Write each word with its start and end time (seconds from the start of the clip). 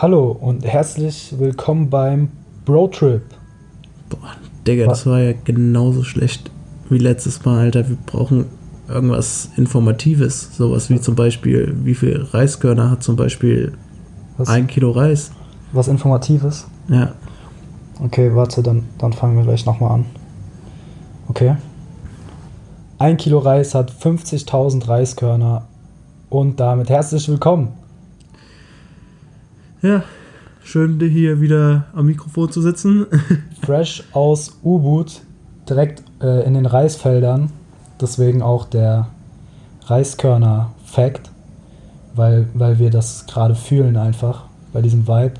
Hallo 0.00 0.30
und 0.30 0.64
herzlich 0.64 1.34
willkommen 1.40 1.90
beim 1.90 2.28
Bro 2.64 2.86
Trip. 2.86 3.22
Boah, 4.08 4.36
Digga, 4.64 4.86
das 4.86 5.06
war 5.06 5.18
ja 5.18 5.32
genauso 5.42 6.04
schlecht 6.04 6.52
wie 6.88 6.98
letztes 6.98 7.44
Mal, 7.44 7.58
Alter. 7.58 7.88
Wir 7.88 7.96
brauchen 8.06 8.44
irgendwas 8.86 9.50
Informatives. 9.56 10.56
Sowas 10.56 10.88
wie 10.88 11.00
zum 11.00 11.16
Beispiel, 11.16 11.76
wie 11.82 11.96
viel 11.96 12.28
Reiskörner 12.30 12.92
hat 12.92 13.02
zum 13.02 13.16
Beispiel 13.16 13.72
Was? 14.36 14.48
ein 14.48 14.68
Kilo 14.68 14.92
Reis? 14.92 15.32
Was 15.72 15.88
Informatives? 15.88 16.68
Ja. 16.88 17.14
Okay, 18.00 18.32
warte, 18.36 18.62
dann, 18.62 18.84
dann 18.98 19.12
fangen 19.12 19.36
wir 19.36 19.42
gleich 19.42 19.66
nochmal 19.66 19.90
an. 19.90 20.04
Okay. 21.26 21.56
Ein 22.98 23.16
Kilo 23.16 23.38
Reis 23.40 23.74
hat 23.74 23.90
50.000 23.90 24.86
Reiskörner 24.86 25.66
und 26.30 26.60
damit 26.60 26.88
herzlich 26.88 27.28
willkommen. 27.28 27.77
Ja, 29.80 30.02
schön 30.64 30.98
hier 30.98 31.40
wieder 31.40 31.84
am 31.94 32.06
Mikrofon 32.06 32.50
zu 32.50 32.60
sitzen. 32.60 33.06
Fresh 33.62 34.02
aus 34.12 34.58
U-Boot, 34.64 35.20
direkt 35.68 36.02
äh, 36.20 36.44
in 36.44 36.54
den 36.54 36.66
Reisfeldern. 36.66 37.52
Deswegen 38.00 38.42
auch 38.42 38.64
der 38.64 39.06
Reiskörner-Fact, 39.86 41.30
weil, 42.16 42.48
weil 42.54 42.80
wir 42.80 42.90
das 42.90 43.26
gerade 43.28 43.54
fühlen 43.54 43.96
einfach, 43.96 44.46
bei 44.72 44.82
diesem 44.82 45.06
Vibe. 45.06 45.34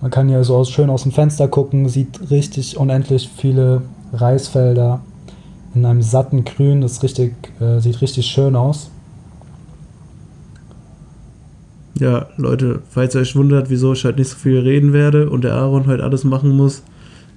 Man 0.00 0.12
kann 0.12 0.28
hier 0.28 0.44
so 0.44 0.54
aus, 0.54 0.70
schön 0.70 0.88
aus 0.88 1.02
dem 1.02 1.10
Fenster 1.10 1.48
gucken, 1.48 1.88
sieht 1.88 2.30
richtig 2.30 2.76
unendlich 2.76 3.28
viele 3.36 3.82
Reisfelder 4.12 5.00
in 5.74 5.84
einem 5.84 6.02
satten 6.02 6.44
Grün. 6.44 6.80
Das 6.80 7.02
richtig, 7.02 7.34
äh, 7.60 7.80
sieht 7.80 8.00
richtig 8.02 8.24
schön 8.26 8.54
aus. 8.54 8.88
Ja, 12.02 12.26
Leute, 12.36 12.80
falls 12.90 13.14
ihr 13.14 13.20
euch 13.20 13.36
wundert, 13.36 13.70
wieso 13.70 13.92
ich 13.92 14.04
halt 14.04 14.16
nicht 14.18 14.28
so 14.28 14.36
viel 14.36 14.58
reden 14.58 14.92
werde 14.92 15.30
und 15.30 15.44
der 15.44 15.54
Aaron 15.54 15.86
heute 15.86 16.02
alles 16.02 16.24
machen 16.24 16.50
muss, 16.50 16.82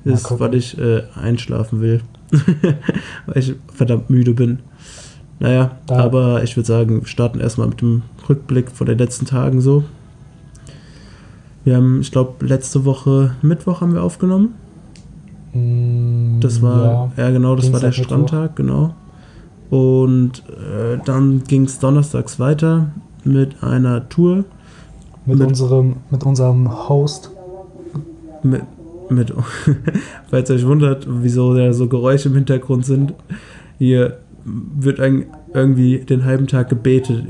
ist, 0.05 0.39
weil 0.39 0.55
ich 0.55 0.77
äh, 0.79 1.03
einschlafen 1.21 1.81
will. 1.81 2.01
weil 3.27 3.37
ich 3.37 3.53
verdammt 3.73 4.09
müde 4.09 4.33
bin. 4.33 4.59
Naja, 5.39 5.71
Da- 5.85 5.97
aber 5.97 6.43
ich 6.43 6.55
würde 6.57 6.65
sagen, 6.67 7.01
wir 7.01 7.07
starten 7.07 7.39
erstmal 7.39 7.67
mit 7.67 7.81
dem 7.81 8.01
Rückblick 8.27 8.71
von 8.71 8.87
den 8.87 8.97
letzten 8.97 9.25
Tagen 9.25 9.61
so. 9.61 9.83
Wir 11.63 11.75
haben, 11.75 12.01
ich 12.01 12.11
glaube, 12.11 12.45
letzte 12.45 12.85
Woche 12.85 13.35
Mittwoch 13.41 13.81
haben 13.81 13.93
wir 13.93 14.01
aufgenommen. 14.03 14.53
Mm, 15.53 16.39
Das 16.39 16.61
war, 16.61 17.11
ja, 17.17 17.29
genau, 17.31 17.55
das 17.55 17.71
war 17.71 17.79
der 17.79 17.89
Dienstag, 17.91 18.17
Mittwoch. 18.17 18.27
Strandtag, 18.29 18.55
genau. 18.55 18.95
Und 19.69 20.43
äh, 20.49 20.97
dann 21.05 21.43
ging 21.43 21.63
es 21.65 21.79
donnerstags 21.79 22.39
weiter 22.39 22.89
mit 23.23 23.63
einer 23.63 24.07
Tour 24.09 24.45
mit, 25.25 25.39
mit- 25.39 25.47
unserem, 25.47 25.95
mit 26.11 26.23
unserem 26.23 26.89
Host. 26.89 27.31
mit, 28.43 28.61
mit 29.09 29.33
falls 30.29 30.49
euch 30.51 30.65
wundert, 30.65 31.05
wieso 31.09 31.53
da 31.53 31.73
so 31.73 31.87
Geräusche 31.87 32.29
im 32.29 32.35
Hintergrund 32.35 32.85
sind. 32.85 33.13
Hier 33.77 34.17
wird 34.45 34.99
ein, 34.99 35.25
irgendwie 35.53 35.99
den 35.99 36.23
halben 36.25 36.45
Tag 36.47 36.69
gebetet, 36.69 37.23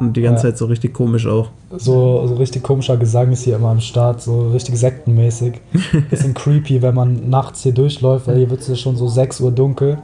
und 0.00 0.16
die 0.16 0.20
ganze 0.20 0.46
Ja. 0.46 0.50
Zeit 0.52 0.58
so 0.58 0.66
richtig 0.66 0.92
komisch 0.92 1.26
auch. 1.26 1.48
So, 1.76 2.26
so 2.26 2.34
richtig 2.34 2.62
komischer 2.62 2.96
Gesang 2.98 3.32
ist 3.32 3.42
hier 3.44 3.56
immer 3.56 3.68
am 3.70 3.80
Start, 3.80 4.20
so 4.20 4.50
richtig 4.50 4.78
sektenmäßig. 4.78 5.60
Bisschen 6.10 6.34
creepy, 6.34 6.82
wenn 6.82 6.94
man 6.94 7.30
nachts 7.30 7.62
hier 7.62 7.72
durchläuft, 7.72 8.26
weil 8.28 8.36
hier 8.36 8.50
wird 8.50 8.60
es 8.60 8.68
ja 8.68 8.74
schon 8.76 8.96
so 8.96 9.08
6 9.08 9.40
Uhr 9.40 9.50
dunkel. 9.50 9.98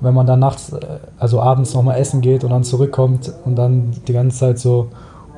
Wenn 0.00 0.14
man 0.14 0.26
dann 0.26 0.40
nachts, 0.40 0.72
äh, 0.72 0.80
also 1.18 1.40
abends 1.40 1.74
nochmal 1.74 1.98
essen 1.98 2.20
geht 2.20 2.44
und 2.44 2.50
dann 2.50 2.62
zurückkommt 2.64 3.32
und 3.44 3.56
dann 3.56 3.90
die 4.06 4.12
ganze 4.12 4.38
Zeit 4.38 4.58
so. 4.60 4.88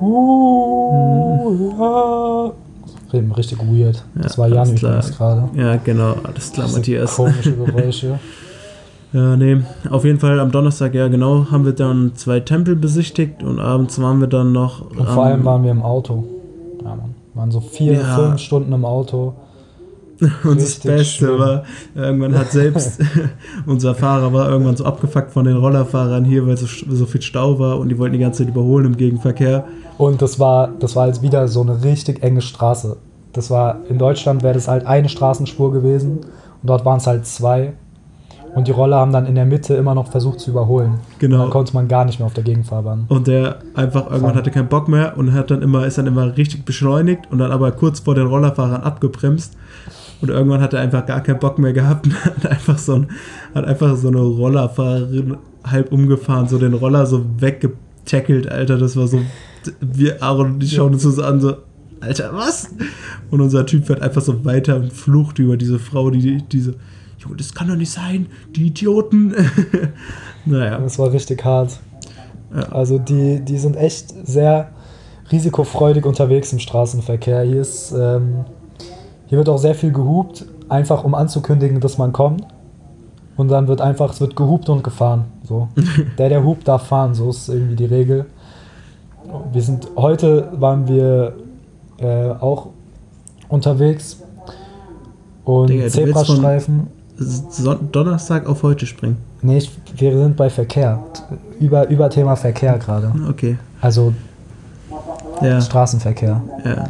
Uh, 0.01 1.73
ja. 1.79 2.53
Reden 3.13 3.33
Richtig 3.33 3.59
weird. 3.61 4.05
Ja, 4.17 4.23
das 4.23 4.39
war 4.39 4.49
Jan 4.49 4.73
übrigens 4.73 5.17
gerade. 5.17 5.49
Ja, 5.55 5.77
genau, 5.77 6.15
alles 6.25 6.53
klar, 6.53 6.67
Diese 6.67 6.79
Matthias. 6.79 7.15
Komische 7.17 7.53
Geräusche. 7.57 8.19
Ja, 9.13 9.37
nee, 9.37 9.59
auf 9.91 10.05
jeden 10.05 10.19
Fall 10.19 10.41
am 10.41 10.51
Donnerstag, 10.51 10.93
ja 10.95 11.07
genau, 11.07 11.47
haben 11.51 11.65
wir 11.65 11.73
dann 11.73 12.13
zwei 12.17 12.41
Tempel 12.41 12.75
besichtigt 12.75 13.45
und 13.45 13.61
abends 13.61 14.01
waren 14.03 14.19
wir 14.21 14.27
dann 14.27 14.51
noch. 14.51 14.91
Und 14.91 15.09
vor 15.09 15.25
allem 15.25 15.41
am- 15.41 15.45
waren 15.45 15.63
wir 15.65 15.71
im 15.71 15.83
Auto. 15.83 16.25
Ja, 16.83 16.97
Mann. 16.97 17.15
Waren 17.35 17.51
so 17.53 17.61
vier, 17.61 17.93
Ja. 17.95 18.17
fünf 18.17 18.41
Stunden 18.41 18.73
im 18.73 18.85
Auto. 18.85 19.35
Und 20.45 20.61
das 20.61 20.77
Beste 20.77 21.39
war, 21.39 21.65
irgendwann 21.95 22.37
hat 22.39 22.53
selbst 22.53 23.01
unser 23.67 23.95
Fahrer 23.95 24.33
war 24.33 24.49
irgendwann 24.49 24.77
so 24.77 24.85
abgefuckt 24.85 25.33
von 25.33 25.45
den 25.45 25.57
Rollerfahrern 25.57 26.25
hier, 26.25 26.47
weil 26.47 26.57
so, 26.57 26.67
so 26.67 27.07
viel 27.07 27.23
Stau 27.23 27.59
war 27.59 27.79
und 27.79 27.89
die 27.89 27.99
wollten 27.99 28.13
die 28.13 28.21
ganze 28.21 28.45
Zeit 28.45 28.49
überholen 28.49 28.87
im 28.87 28.97
Gegenverkehr. 28.97 29.65
Und 29.99 30.23
das 30.23 30.39
war, 30.39 30.69
das 30.79 30.95
war 30.97 31.09
jetzt 31.09 31.23
wieder 31.23 31.49
so 31.49 31.63
eine 31.63 31.83
richtig 31.83 32.23
enge 32.23 32.43
Straße. 32.43 32.97
Das 33.33 33.51
war, 33.51 33.81
in 33.89 33.99
Deutschland 33.99 34.43
wäre 34.43 34.55
das 34.55 34.69
halt 34.69 34.87
eine 34.87 35.09
Straßenspur 35.09 35.73
gewesen 35.73 36.21
und 36.63 36.69
dort 36.71 36.85
waren 36.85 36.99
es 36.99 37.07
halt 37.07 37.27
zwei. 37.27 37.75
Und 38.55 38.69
die 38.69 38.73
Roller 38.73 38.97
haben 38.97 39.13
dann 39.13 39.27
in 39.27 39.35
der 39.35 39.47
Mitte 39.47 39.75
immer 39.75 39.95
noch 39.95 40.09
versucht 40.09 40.39
zu 40.39 40.51
überholen. 40.51 41.01
Genau. 41.19 41.39
Dann 41.39 41.51
konnte 41.51 41.75
man 41.75 41.89
gar 41.89 42.05
nicht 42.05 42.21
mehr 42.21 42.27
auf 42.27 42.35
der 42.35 42.45
Gegenfahrbahn. 42.45 43.07
Und 43.09 43.27
der 43.27 43.59
einfach 43.75 44.05
irgendwann 44.05 44.21
Fahren. 44.21 44.35
hatte 44.37 44.51
keinen 44.53 44.69
Bock 44.69 44.89
mehr 44.89 45.19
und 45.19 45.33
hat 45.33 45.51
dann 45.51 45.63
immer, 45.63 45.85
ist 45.87 45.99
dann 45.99 46.07
immer 46.07 46.37
richtig 46.37 46.65
beschleunigt 46.65 47.23
und 47.31 47.39
dann 47.39 47.51
aber 47.51 47.73
kurz 47.73 48.01
vor 48.01 48.15
den 48.15 48.27
Rollerfahrern 48.27 48.83
abgebremst. 48.83 49.57
Und 50.21 50.31
irgendwann 50.31 50.61
hat 50.61 50.73
er 50.73 50.81
einfach 50.81 51.05
gar 51.05 51.21
keinen 51.21 51.41
Bock 51.41 51.59
mehr 51.59 51.73
gehabt 51.73 52.07
und 52.07 52.25
hat 52.25 52.47
einfach 52.47 52.79
so, 52.79 52.95
ein, 52.95 53.09
hat 53.55 53.65
einfach 53.65 53.97
so 53.97 54.09
eine 54.09 54.21
Rollerfahrerin 54.21 55.37
halb 55.65 55.93
umgefahren, 55.93 56.47
so 56.47 56.59
den 56.59 56.75
Roller 56.75 57.07
so 57.07 57.25
weggetackelt, 57.39 58.51
Alter. 58.51 58.79
Das 58.79 58.97
war 58.97 59.09
so, 59.09 59.21
wir 59.81 60.23
Aaron 60.23 60.55
und 60.55 60.63
ich 60.63 60.75
schauen 60.75 60.93
uns 60.93 61.03
das 61.03 61.19
an, 61.19 61.41
so, 61.41 61.57
Alter, 62.01 62.31
was? 62.35 62.69
Und 63.31 63.41
unser 63.41 63.67
Typ 63.67 63.87
fährt 63.87 64.01
einfach 64.01 64.23
so 64.23 64.45
weiter 64.45 64.77
und 64.77 64.93
flucht 64.93 65.41
über 65.41 65.57
diese 65.57 65.79
Frau, 65.81 66.11
die, 66.11 66.21
die 66.21 66.43
diese, 66.53 66.75
Junge, 67.25 67.37
das 67.37 67.55
kann 67.55 67.69
doch 67.69 67.77
nicht 67.77 67.91
sein, 67.91 68.27
die 68.55 68.67
Idioten. 68.67 69.35
naja. 70.45 70.79
Das 70.79 70.99
war 70.99 71.13
richtig 71.13 71.45
hart. 71.45 71.79
Ja. 72.55 72.63
Also 72.71 72.99
die, 72.99 73.41
die 73.41 73.59
sind 73.59 73.77
echt 73.77 74.15
sehr 74.27 74.71
risikofreudig 75.33 76.05
unterwegs 76.05 76.53
im 76.53 76.59
Straßenverkehr. 76.59 77.43
Hier 77.43 77.61
ist, 77.61 77.93
ähm, 77.93 78.45
hier 79.27 79.39
wird 79.39 79.49
auch 79.49 79.59
sehr 79.59 79.75
viel 79.75 79.93
gehupt, 79.93 80.45
einfach 80.69 81.05
um 81.05 81.15
anzukündigen, 81.15 81.81
dass 81.81 81.99
man 81.99 82.13
kommt. 82.13 82.47
Und 83.37 83.49
dann 83.49 83.67
wird 83.67 83.81
einfach, 83.81 84.13
es 84.13 84.21
wird 84.21 84.37
gehupt 84.37 84.69
und 84.69 84.85
gefahren. 84.85 85.25
So. 85.43 85.69
Der, 86.19 86.29
der 86.29 86.45
hupt, 86.45 86.69
darf 86.69 86.87
fahren. 86.87 87.15
So 87.15 87.31
ist 87.31 87.49
irgendwie 87.49 87.75
die 87.75 87.87
Regel. 87.87 88.27
Wir 89.53 89.63
sind, 89.63 89.89
heute 89.97 90.53
waren 90.53 90.87
wir 90.87 91.35
äh, 91.99 92.31
auch 92.31 92.69
unterwegs. 93.49 94.23
Und 95.45 95.71
Digga, 95.71 95.89
Zebrastreifen. 95.89 96.89
Son 97.17 97.89
Donnerstag 97.93 98.47
auf 98.47 98.63
heute 98.63 98.87
springen. 98.87 99.19
Nee, 99.43 99.59
ich, 99.59 99.71
wir 99.97 100.17
sind 100.19 100.37
bei 100.37 100.51
Verkehr. 100.51 100.99
Über, 101.61 101.89
über 101.89 102.11
Thema 102.11 102.35
Verkehr 102.37 102.77
gerade. 102.79 103.13
Okay. 103.29 103.57
Also 103.81 104.13
Ja, 105.41 105.61
Straßenverkehr. 105.61 106.43
ja. 106.65 106.89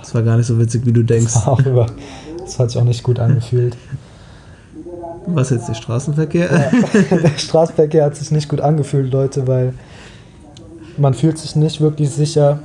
Das 0.00 0.14
war 0.14 0.22
gar 0.22 0.36
nicht 0.36 0.46
so 0.46 0.58
witzig, 0.58 0.84
wie 0.86 0.92
du 0.92 1.02
denkst. 1.02 1.32
Das, 1.34 1.46
auch 1.46 1.60
über, 1.60 1.86
das 2.38 2.58
hat 2.58 2.70
sich 2.70 2.80
auch 2.80 2.84
nicht 2.84 3.02
gut 3.02 3.18
angefühlt. 3.18 3.76
Was 5.26 5.50
jetzt 5.50 5.68
der 5.68 5.74
Straßenverkehr? 5.74 6.48
Der 7.10 7.36
Straßenverkehr 7.38 8.04
hat 8.04 8.14
sich 8.16 8.30
nicht 8.30 8.48
gut 8.48 8.60
angefühlt, 8.60 9.12
Leute, 9.12 9.46
weil 9.48 9.74
man 10.98 11.14
fühlt 11.14 11.38
sich 11.38 11.56
nicht 11.56 11.80
wirklich 11.80 12.10
sicher 12.10 12.60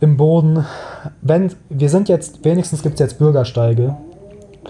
im 0.00 0.16
Boden. 0.16 0.64
Wenn, 1.20 1.52
wir 1.68 1.90
sind 1.90 2.08
jetzt, 2.08 2.42
wenigstens 2.44 2.82
gibt 2.82 2.94
es 2.94 3.00
jetzt 3.00 3.18
Bürgersteige. 3.18 3.96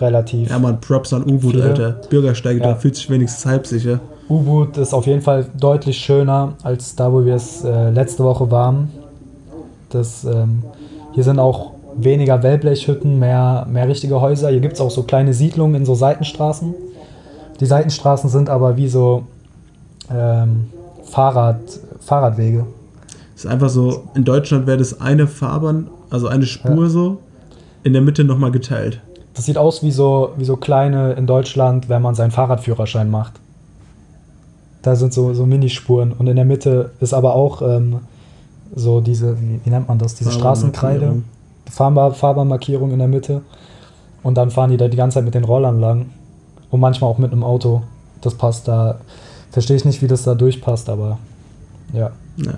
Relativ. 0.01 0.51
Ja, 0.51 0.59
man, 0.59 0.81
Props 0.81 1.13
an 1.13 1.25
U-Boot. 1.25 1.61
Alter. 1.61 2.01
Bürgersteige, 2.11 2.61
Ja. 2.61 2.69
da 2.71 2.75
fühlt 2.75 2.97
sich 2.97 3.09
wenigstens 3.11 3.47
halb 3.47 3.67
sicher. 3.67 4.01
U-Boot 4.29 4.77
ist 4.79 4.93
auf 4.95 5.07
jeden 5.07 5.21
Fall 5.23 5.47
deutlich 5.59 5.99
schöner 5.99 6.55
als 6.63 6.97
da, 6.97 7.13
wo 7.13 7.25
wir 7.25 7.35
es 7.37 7.63
äh, 7.65 7.91
letzte 7.91 8.25
Woche 8.25 8.51
waren. 8.51 8.91
Das, 9.91 10.25
ähm, 10.25 10.63
hier 11.13 11.23
sind 11.25 11.39
auch 11.39 11.73
weniger 11.97 12.43
Wellblechhütten, 12.43 13.19
mehr, 13.19 13.67
mehr 13.71 13.87
richtige 13.89 14.21
Häuser. 14.21 14.49
Hier 14.51 14.61
gibt 14.61 14.75
es 14.75 14.81
auch 14.81 14.91
so 14.91 15.05
kleine 15.05 15.33
Siedlungen 15.33 15.77
in 15.77 15.85
so 15.85 15.95
Seitenstraßen. 15.95 16.75
Die 17.61 17.67
Seitenstraßen 17.67 18.29
sind 18.31 18.49
aber 18.51 18.77
wie 18.77 18.89
so 18.89 19.23
ähm, 20.13 20.67
Fahrrad, 21.05 21.61
Fahrradwege. 22.01 22.67
Ist 23.37 23.47
einfach 23.47 23.69
so, 23.69 24.05
in 24.15 24.25
Deutschland 24.25 24.67
wäre 24.67 24.79
das 24.79 25.01
eine 25.01 25.27
Fahrbahn, 25.29 25.89
also 26.11 26.27
eine 26.29 26.47
Spur 26.47 26.85
Ja. 26.85 26.89
so, 26.89 27.19
in 27.85 27.93
der 27.93 28.03
Mitte 28.03 28.25
nochmal 28.25 28.51
geteilt. 28.51 29.01
Das 29.35 29.47
sieht 29.47 29.59
aus 29.59 29.83
wie 29.83 29.91
so, 29.91 30.33
wie 30.37 30.45
so 30.45 30.57
kleine 30.57 31.13
in 31.15 31.27
Deutschland, 31.27 31.89
wenn 31.89 32.03
man 32.03 32.15
seinen 32.15 32.31
Fahrradführerschein 32.31 33.11
macht. 33.11 33.35
Da 34.83 34.97
sind 34.97 35.13
so, 35.13 35.35
so 35.35 35.47
Minispuren 35.47 36.13
und 36.13 36.27
in 36.27 36.37
der 36.37 36.45
Mitte 36.45 36.93
ist 37.01 37.15
aber 37.15 37.35
auch 37.35 37.63
ähm, 37.63 38.01
so 38.75 39.01
diese, 39.01 39.41
wie, 39.41 39.61
wie 39.65 39.71
nennt 39.71 39.89
man 39.89 39.99
das, 39.99 40.15
diese 40.15 40.31
Straßenkreide, 40.31 41.01
Fahrbahnmarkierung. 41.01 41.25
Fahrbar, 41.71 42.15
Fahrbahnmarkierung 42.15 42.93
in 42.93 42.99
der 42.99 43.09
Mitte. 43.09 43.43
Und 44.23 44.37
dann 44.37 44.51
fahren 44.51 44.71
die 44.71 44.77
da 44.77 44.89
die 44.89 44.97
ganze 44.97 45.17
Zeit 45.17 45.25
mit 45.25 45.35
den 45.35 45.45
Rollern 45.45 45.81
lang. 45.81 46.07
Und 46.71 46.81
manchmal 46.81 47.11
auch 47.11 47.19
mit 47.19 47.33
einem 47.33 47.45
Auto. 47.45 47.83
Das 48.21 48.35
passt 48.35 48.69
da. 48.69 48.99
Verstehe 49.51 49.77
ich 49.77 49.85
nicht, 49.85 50.03
wie 50.03 50.09
das 50.09 50.25
da 50.25 50.35
durchpasst, 50.35 50.89
aber 50.89 51.19
ja. 51.93 52.11
Ja. 52.37 52.55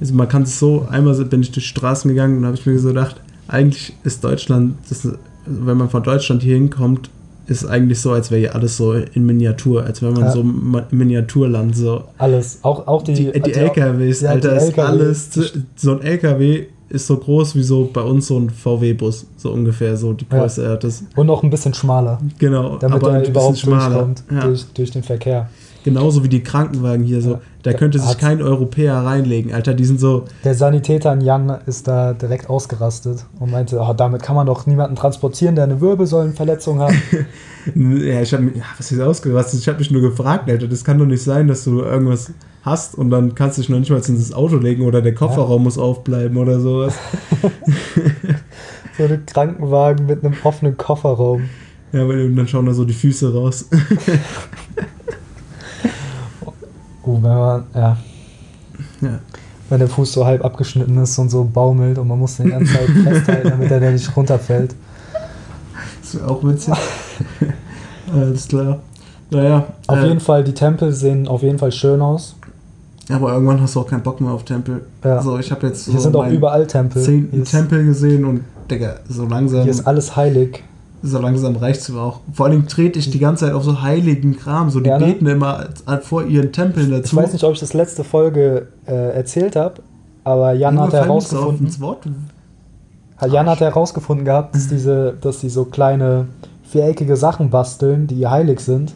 Also 0.00 0.14
man 0.14 0.28
kann 0.28 0.42
es 0.42 0.58
so, 0.58 0.86
einmal 0.90 1.14
bin 1.26 1.42
ich 1.42 1.52
durch 1.52 1.64
die 1.64 1.68
Straßen 1.68 2.08
gegangen 2.08 2.38
und 2.38 2.46
habe 2.46 2.56
ich 2.56 2.64
mir 2.64 2.78
so 2.78 2.88
gedacht, 2.88 3.20
eigentlich 3.48 3.94
ist 4.02 4.24
Deutschland, 4.24 4.76
das, 4.88 5.06
wenn 5.46 5.76
man 5.76 5.88
von 5.90 6.02
Deutschland 6.02 6.42
hier 6.42 6.54
hinkommt, 6.54 7.10
ist 7.48 7.64
eigentlich 7.66 8.00
so, 8.00 8.12
als 8.12 8.30
wäre 8.30 8.40
hier 8.40 8.54
alles 8.54 8.76
so 8.76 8.92
in 8.92 9.26
Miniatur, 9.26 9.82
als 9.84 10.00
wäre 10.00 10.12
man 10.12 10.22
Ja. 10.22 10.30
so 10.30 10.40
im 10.42 10.80
Miniaturland 10.90 11.76
so. 11.76 12.04
Alles. 12.18 12.60
Auch, 12.62 12.86
auch 12.86 13.02
die, 13.02 13.14
Die, 13.14 13.32
die 13.32 13.42
also- 13.42 13.60
LKWs, 13.60 14.20
ja, 14.20 14.30
Alter, 14.30 14.50
die 14.50 14.56
ist 14.56 14.62
LKW, 14.64 14.80
alles. 14.82 15.30
die- 15.30 15.42
So 15.76 15.92
ein 15.92 16.02
LKW 16.02 16.66
ist 16.88 17.06
so 17.06 17.16
groß 17.16 17.56
wie 17.56 17.62
so 17.62 17.90
bei 17.92 18.02
uns 18.02 18.26
so 18.28 18.38
ein 18.38 18.50
VW-Bus, 18.50 19.26
so 19.36 19.50
ungefähr, 19.50 19.96
so 19.96 20.12
die 20.12 20.26
Ja. 20.30 20.38
Größe 20.40 20.68
hat 20.68 20.84
das. 20.84 21.04
Und 21.16 21.26
noch 21.26 21.42
ein 21.42 21.50
bisschen 21.50 21.74
schmaler, 21.74 22.20
Genau, 22.38 22.76
damit 22.78 23.02
aber 23.02 23.14
er 23.14 23.28
überhaupt 23.28 23.58
schmaler. 23.58 23.88
durchkommt 23.88 24.24
Ja. 24.30 24.40
durch, 24.46 24.64
durch 24.74 24.90
den 24.90 25.02
Verkehr. 25.02 25.48
Genauso 25.84 26.22
wie 26.22 26.28
die 26.28 26.42
Krankenwagen 26.44 27.02
hier 27.04 27.20
so. 27.20 27.40
Ja. 27.64 27.72
Da 27.72 27.78
könnte 27.78 27.98
sich 27.98 28.18
kein 28.18 28.42
Europäer 28.42 28.96
reinlegen, 28.96 29.52
Alter. 29.52 29.74
Die 29.74 29.84
sind 29.84 30.00
so. 30.00 30.24
Der 30.44 30.54
Sanitäter 30.54 31.12
in 31.12 31.20
Jan 31.20 31.58
ist 31.66 31.86
da 31.86 32.12
direkt 32.12 32.50
ausgerastet 32.50 33.24
und 33.38 33.50
meinte, 33.50 33.78
oh, 33.78 33.92
damit 33.92 34.22
kann 34.22 34.34
man 34.34 34.46
doch 34.46 34.66
niemanden 34.66 34.96
transportieren, 34.96 35.54
der 35.54 35.64
eine 35.64 35.80
Wirbelsäulenverletzung 35.80 36.80
hat. 36.80 36.92
Ja, 37.76 38.20
ich 38.20 38.32
habe 38.32 38.42
mich. 38.42 38.56
Ja, 38.56 38.64
was 38.76 38.90
ist 38.90 39.00
ausgerastet? 39.00 39.60
Ich 39.60 39.68
habe 39.68 39.78
mich 39.78 39.92
nur 39.92 40.02
gefragt, 40.02 40.50
Alter. 40.50 40.66
Das 40.66 40.82
kann 40.82 40.98
doch 40.98 41.06
nicht 41.06 41.22
sein, 41.22 41.46
dass 41.46 41.62
du 41.62 41.82
irgendwas 41.82 42.32
hast 42.62 42.96
und 42.96 43.10
dann 43.10 43.36
kannst 43.36 43.56
du 43.56 43.62
dich 43.62 43.68
noch 43.68 43.78
nicht 43.78 43.90
mal 43.90 43.98
ins 43.98 44.32
Auto 44.32 44.56
legen 44.56 44.84
oder 44.84 45.00
der 45.00 45.14
Kofferraum 45.14 45.62
muss 45.62 45.78
aufbleiben 45.78 46.36
oder 46.38 46.58
sowas. 46.58 46.94
so 48.98 49.04
ein 49.04 49.26
Krankenwagen 49.26 50.06
mit 50.06 50.24
einem 50.24 50.34
offenen 50.42 50.76
Kofferraum. 50.76 51.48
Ja, 51.92 52.08
weil 52.08 52.34
dann 52.34 52.48
schauen 52.48 52.66
da 52.66 52.72
so 52.72 52.84
die 52.84 52.94
Füße 52.94 53.34
raus. 53.34 53.68
Oh, 57.04 57.14
wenn 57.14 57.22
man, 57.22 57.64
ja, 57.74 57.96
ja. 59.00 59.18
wenn 59.68 59.78
der 59.78 59.88
Fuß 59.88 60.12
so 60.12 60.24
halb 60.24 60.44
abgeschnitten 60.44 60.96
ist 61.02 61.18
und 61.18 61.30
so 61.30 61.44
baumelt 61.44 61.98
und 61.98 62.08
man 62.08 62.18
muss 62.18 62.36
den 62.36 62.46
die 62.46 62.52
ganze 62.52 62.72
Zeit 62.72 62.88
festhalten, 63.04 63.50
damit 63.50 63.70
er 63.70 63.80
dann 63.80 63.92
nicht 63.92 64.16
runterfällt. 64.16 64.74
Das 66.00 66.14
wäre 66.14 66.28
auch 66.28 66.44
witzig. 66.44 66.74
Alles 68.12 68.48
klar. 68.48 68.80
Naja. 69.30 69.66
Auf 69.86 69.98
äh, 69.98 70.06
jeden 70.06 70.20
Fall, 70.20 70.44
die 70.44 70.54
Tempel 70.54 70.92
sehen 70.92 71.26
auf 71.26 71.42
jeden 71.42 71.58
Fall 71.58 71.72
schön 71.72 72.00
aus. 72.00 72.36
Aber 73.08 73.32
irgendwann 73.32 73.60
hast 73.60 73.74
du 73.74 73.80
auch 73.80 73.86
keinen 73.86 74.02
Bock 74.02 74.20
mehr 74.20 74.30
auf 74.30 74.44
Tempel. 74.44 74.82
Ja. 75.02 75.16
Also 75.16 75.38
ich 75.38 75.50
habe 75.50 75.66
jetzt 75.66 75.84
so 75.84 75.92
Hier 75.92 76.00
sind 76.00 76.14
auch 76.14 76.28
überall 76.28 76.66
Tempel. 76.66 77.02
zehnten 77.02 77.44
Tempel 77.44 77.84
gesehen 77.84 78.24
und 78.24 78.42
Digga, 78.70 78.96
so 79.08 79.26
langsam, 79.26 79.62
hier 79.62 79.70
ist 79.70 79.86
alles 79.86 80.14
heilig. 80.16 80.62
So 81.02 81.18
langsam 81.18 81.56
reicht's 81.56 81.88
mir 81.88 82.00
auch. 82.00 82.20
Vor 82.32 82.46
allem 82.46 82.66
trete 82.68 82.98
ich 82.98 83.10
die 83.10 83.18
ganze 83.18 83.46
Zeit 83.46 83.54
auf 83.54 83.64
so 83.64 83.82
heiligen 83.82 84.36
Kram. 84.36 84.70
So 84.70 84.80
die 84.80 84.88
Ja, 84.88 84.98
ne? 84.98 85.06
beten 85.06 85.26
immer 85.26 85.66
vor 86.02 86.24
ihren 86.24 86.52
Tempeln 86.52 86.86
Ich 86.92 86.98
dazu. 87.02 87.16
weiß 87.16 87.32
nicht, 87.32 87.44
ob 87.44 87.52
ich 87.54 87.60
das 87.60 87.74
letzte 87.74 88.04
Folge 88.04 88.68
äh, 88.86 89.14
erzählt 89.14 89.56
habe, 89.56 89.74
aber 90.24 90.52
Jan 90.52 90.78
hat 90.80 90.92
herausgefunden, 90.92 91.66
ins 91.66 91.80
Wort. 91.80 92.04
Jan 93.30 93.46
hat 93.48 93.60
herausgefunden 93.60 94.24
gehabt, 94.24 94.54
dass 94.54 94.68
diese, 94.68 95.14
dass 95.20 95.40
die 95.40 95.48
so 95.48 95.64
kleine 95.64 96.26
viereckige 96.64 97.16
Sachen 97.16 97.50
basteln, 97.50 98.06
die 98.06 98.26
heilig 98.26 98.60
sind. 98.60 98.94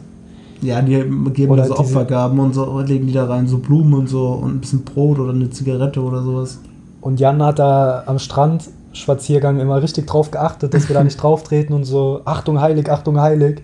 Ja, 0.61 0.81
die 0.81 0.95
geben 1.33 1.51
Oder 1.51 1.61
da 1.63 1.67
so 1.67 1.73
diese- 1.75 1.79
Opfergaben 1.97 2.39
und 2.39 2.53
so, 2.53 2.79
legen 2.81 3.07
die 3.07 3.13
da 3.13 3.25
rein, 3.25 3.47
so 3.47 3.59
Blumen 3.59 3.93
und 3.93 4.07
so 4.09 4.27
und 4.29 4.55
ein 4.55 4.59
bisschen 4.59 4.83
Brot 4.83 5.19
oder 5.19 5.31
eine 5.31 5.49
Zigarette 5.49 6.01
oder 6.01 6.23
sowas. 6.23 6.59
Und 6.99 7.19
Jan 7.19 7.41
hat 7.43 7.59
da 7.59 8.03
am 8.07 8.17
Strand 8.19 8.63
Spaziergang 8.93 9.59
immer 9.59 9.81
richtig 9.81 10.07
drauf 10.07 10.31
geachtet, 10.31 10.73
dass 10.73 10.87
wir 10.89 10.93
da 10.93 11.03
nicht 11.03 11.21
drauf 11.21 11.43
treten 11.43 11.73
und 11.73 11.83
so, 11.83 12.21
Achtung 12.25 12.59
heilig, 12.59 12.89
Achtung 12.89 13.19
heilig. 13.19 13.61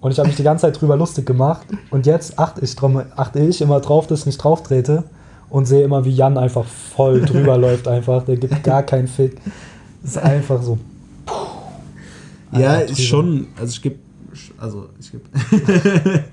Und 0.00 0.12
ich 0.12 0.18
habe 0.18 0.28
mich 0.28 0.36
die 0.36 0.42
ganze 0.42 0.62
Zeit 0.62 0.80
drüber 0.80 0.96
lustig 0.96 1.26
gemacht. 1.26 1.66
Und 1.90 2.06
jetzt 2.06 2.38
achte 2.38 2.64
ich, 2.64 2.76
achte 3.16 3.40
ich 3.40 3.60
immer 3.60 3.80
drauf, 3.80 4.06
dass 4.06 4.20
ich 4.20 4.26
nicht 4.26 4.38
drauf 4.38 4.62
trete 4.62 5.04
und 5.50 5.66
sehe 5.66 5.84
immer, 5.84 6.04
wie 6.04 6.10
Jan 6.10 6.38
einfach 6.38 6.64
voll 6.64 7.22
drüber 7.22 7.56
läuft 7.58 7.88
einfach. 7.88 8.24
Der 8.24 8.36
gibt 8.36 8.62
gar 8.62 8.82
keinen 8.82 9.08
Fick. 9.08 9.40
Das 10.02 10.12
ist 10.12 10.18
einfach 10.18 10.62
so. 10.62 10.78
Ja, 12.52 12.74
Einfach 12.74 12.92
ist 12.92 13.02
schon, 13.02 13.48
also 13.58 13.72
ich 13.72 13.82
gebe, 13.82 13.96
also 14.58 14.86
ich 15.00 15.10
gebe, 15.10 15.24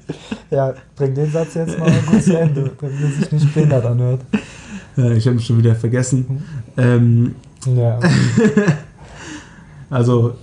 Ja, 0.51 0.75
bring 0.95 1.15
den 1.15 1.31
Satz 1.31 1.56
jetzt 1.56 1.80
mal 1.80 1.92
gut 2.06 2.24
zu 2.24 2.38
Ende, 2.38 2.71
damit 2.80 3.01
er 3.01 3.10
sich 3.10 3.31
nicht 3.31 3.54
behindert 3.54 3.86
anhört. 3.86 4.21
ja, 4.95 5.12
ich 5.12 5.25
habe 5.25 5.36
mich 5.36 5.45
schon 5.48 5.57
wieder 5.57 5.75
vergessen. 5.75 6.44
Ähm, 6.77 7.33
Ja. 7.65 8.00
Also, 9.89 10.33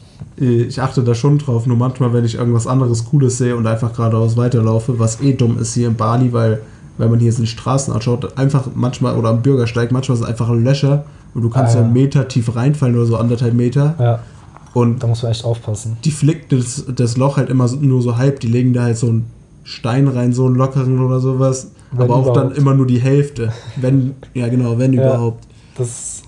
äh, 0.41 0.63
ich 0.63 0.81
achte 0.81 1.03
da 1.03 1.15
schon 1.15 1.39
drauf, 1.39 1.67
nur 1.67 1.77
manchmal, 1.77 2.13
wenn 2.13 2.25
ich 2.25 2.37
irgendwas 2.37 2.67
anderes 2.67 3.05
Cooles 3.07 3.39
sehe 3.39 3.57
und 3.57 3.67
einfach 3.67 3.93
geradeaus 3.93 4.37
weiterlaufe, 4.37 4.99
was 4.99 5.21
eh 5.21 5.33
dumm 5.33 5.59
ist 5.59 5.75
hier 5.75 5.89
in 5.89 5.97
Bali, 5.97 6.33
weil, 6.33 6.61
wenn 6.99 7.11
man 7.11 7.19
hier 7.19 7.33
so 7.33 7.41
die 7.43 7.49
Straßen 7.49 7.93
anschaut, 7.93 8.37
einfach 8.39 8.69
manchmal, 8.75 9.17
oder 9.17 9.31
am 9.31 9.43
Bürgersteig, 9.43 9.91
manchmal 9.91 10.19
sind 10.19 10.27
einfach 10.29 10.49
Löcher 10.51 11.05
und 11.35 11.43
du 11.43 11.51
kannst 11.51 11.75
Ah, 11.75 11.79
ja. 11.81 11.85
einen 11.85 11.93
Meter 11.93 12.29
tief 12.29 12.55
reinfallen 12.55 12.95
oder 12.97 13.07
so 13.07 13.17
anderthalb 13.17 13.55
Meter 13.55 13.95
ja, 13.99 14.19
und 14.75 15.03
da 15.03 15.07
muss 15.07 15.23
man 15.23 15.33
echt 15.33 15.45
aufpassen. 15.45 15.97
die 16.05 16.11
flickt 16.11 16.53
das, 16.53 16.85
das 16.95 17.17
Loch 17.17 17.37
halt 17.37 17.49
immer 17.51 17.69
nur 17.81 18.03
so 18.03 18.17
halb, 18.17 18.41
die 18.41 18.49
legen 18.49 18.73
da 18.73 18.83
halt 18.83 18.99
so 18.99 19.09
einen 19.09 19.27
Stein 19.65 20.09
rein, 20.09 20.33
so 20.33 20.47
einen 20.47 20.57
lockeren 20.57 21.01
oder 21.05 21.21
sowas, 21.21 21.71
Wenn 21.93 22.03
aber 22.03 22.15
auch 22.17 22.27
dann 22.33 22.35
überhaupt. 22.47 22.59
immer 22.59 22.75
nur 22.75 22.87
die 22.87 22.99
Hälfte, 23.01 23.53
wenn, 23.77 24.15
ja 24.35 24.49
genau, 24.49 24.79
wenn 24.79 24.93
Ja. 24.93 25.03
überhaupt. 25.07 25.45
Das, 25.77 26.23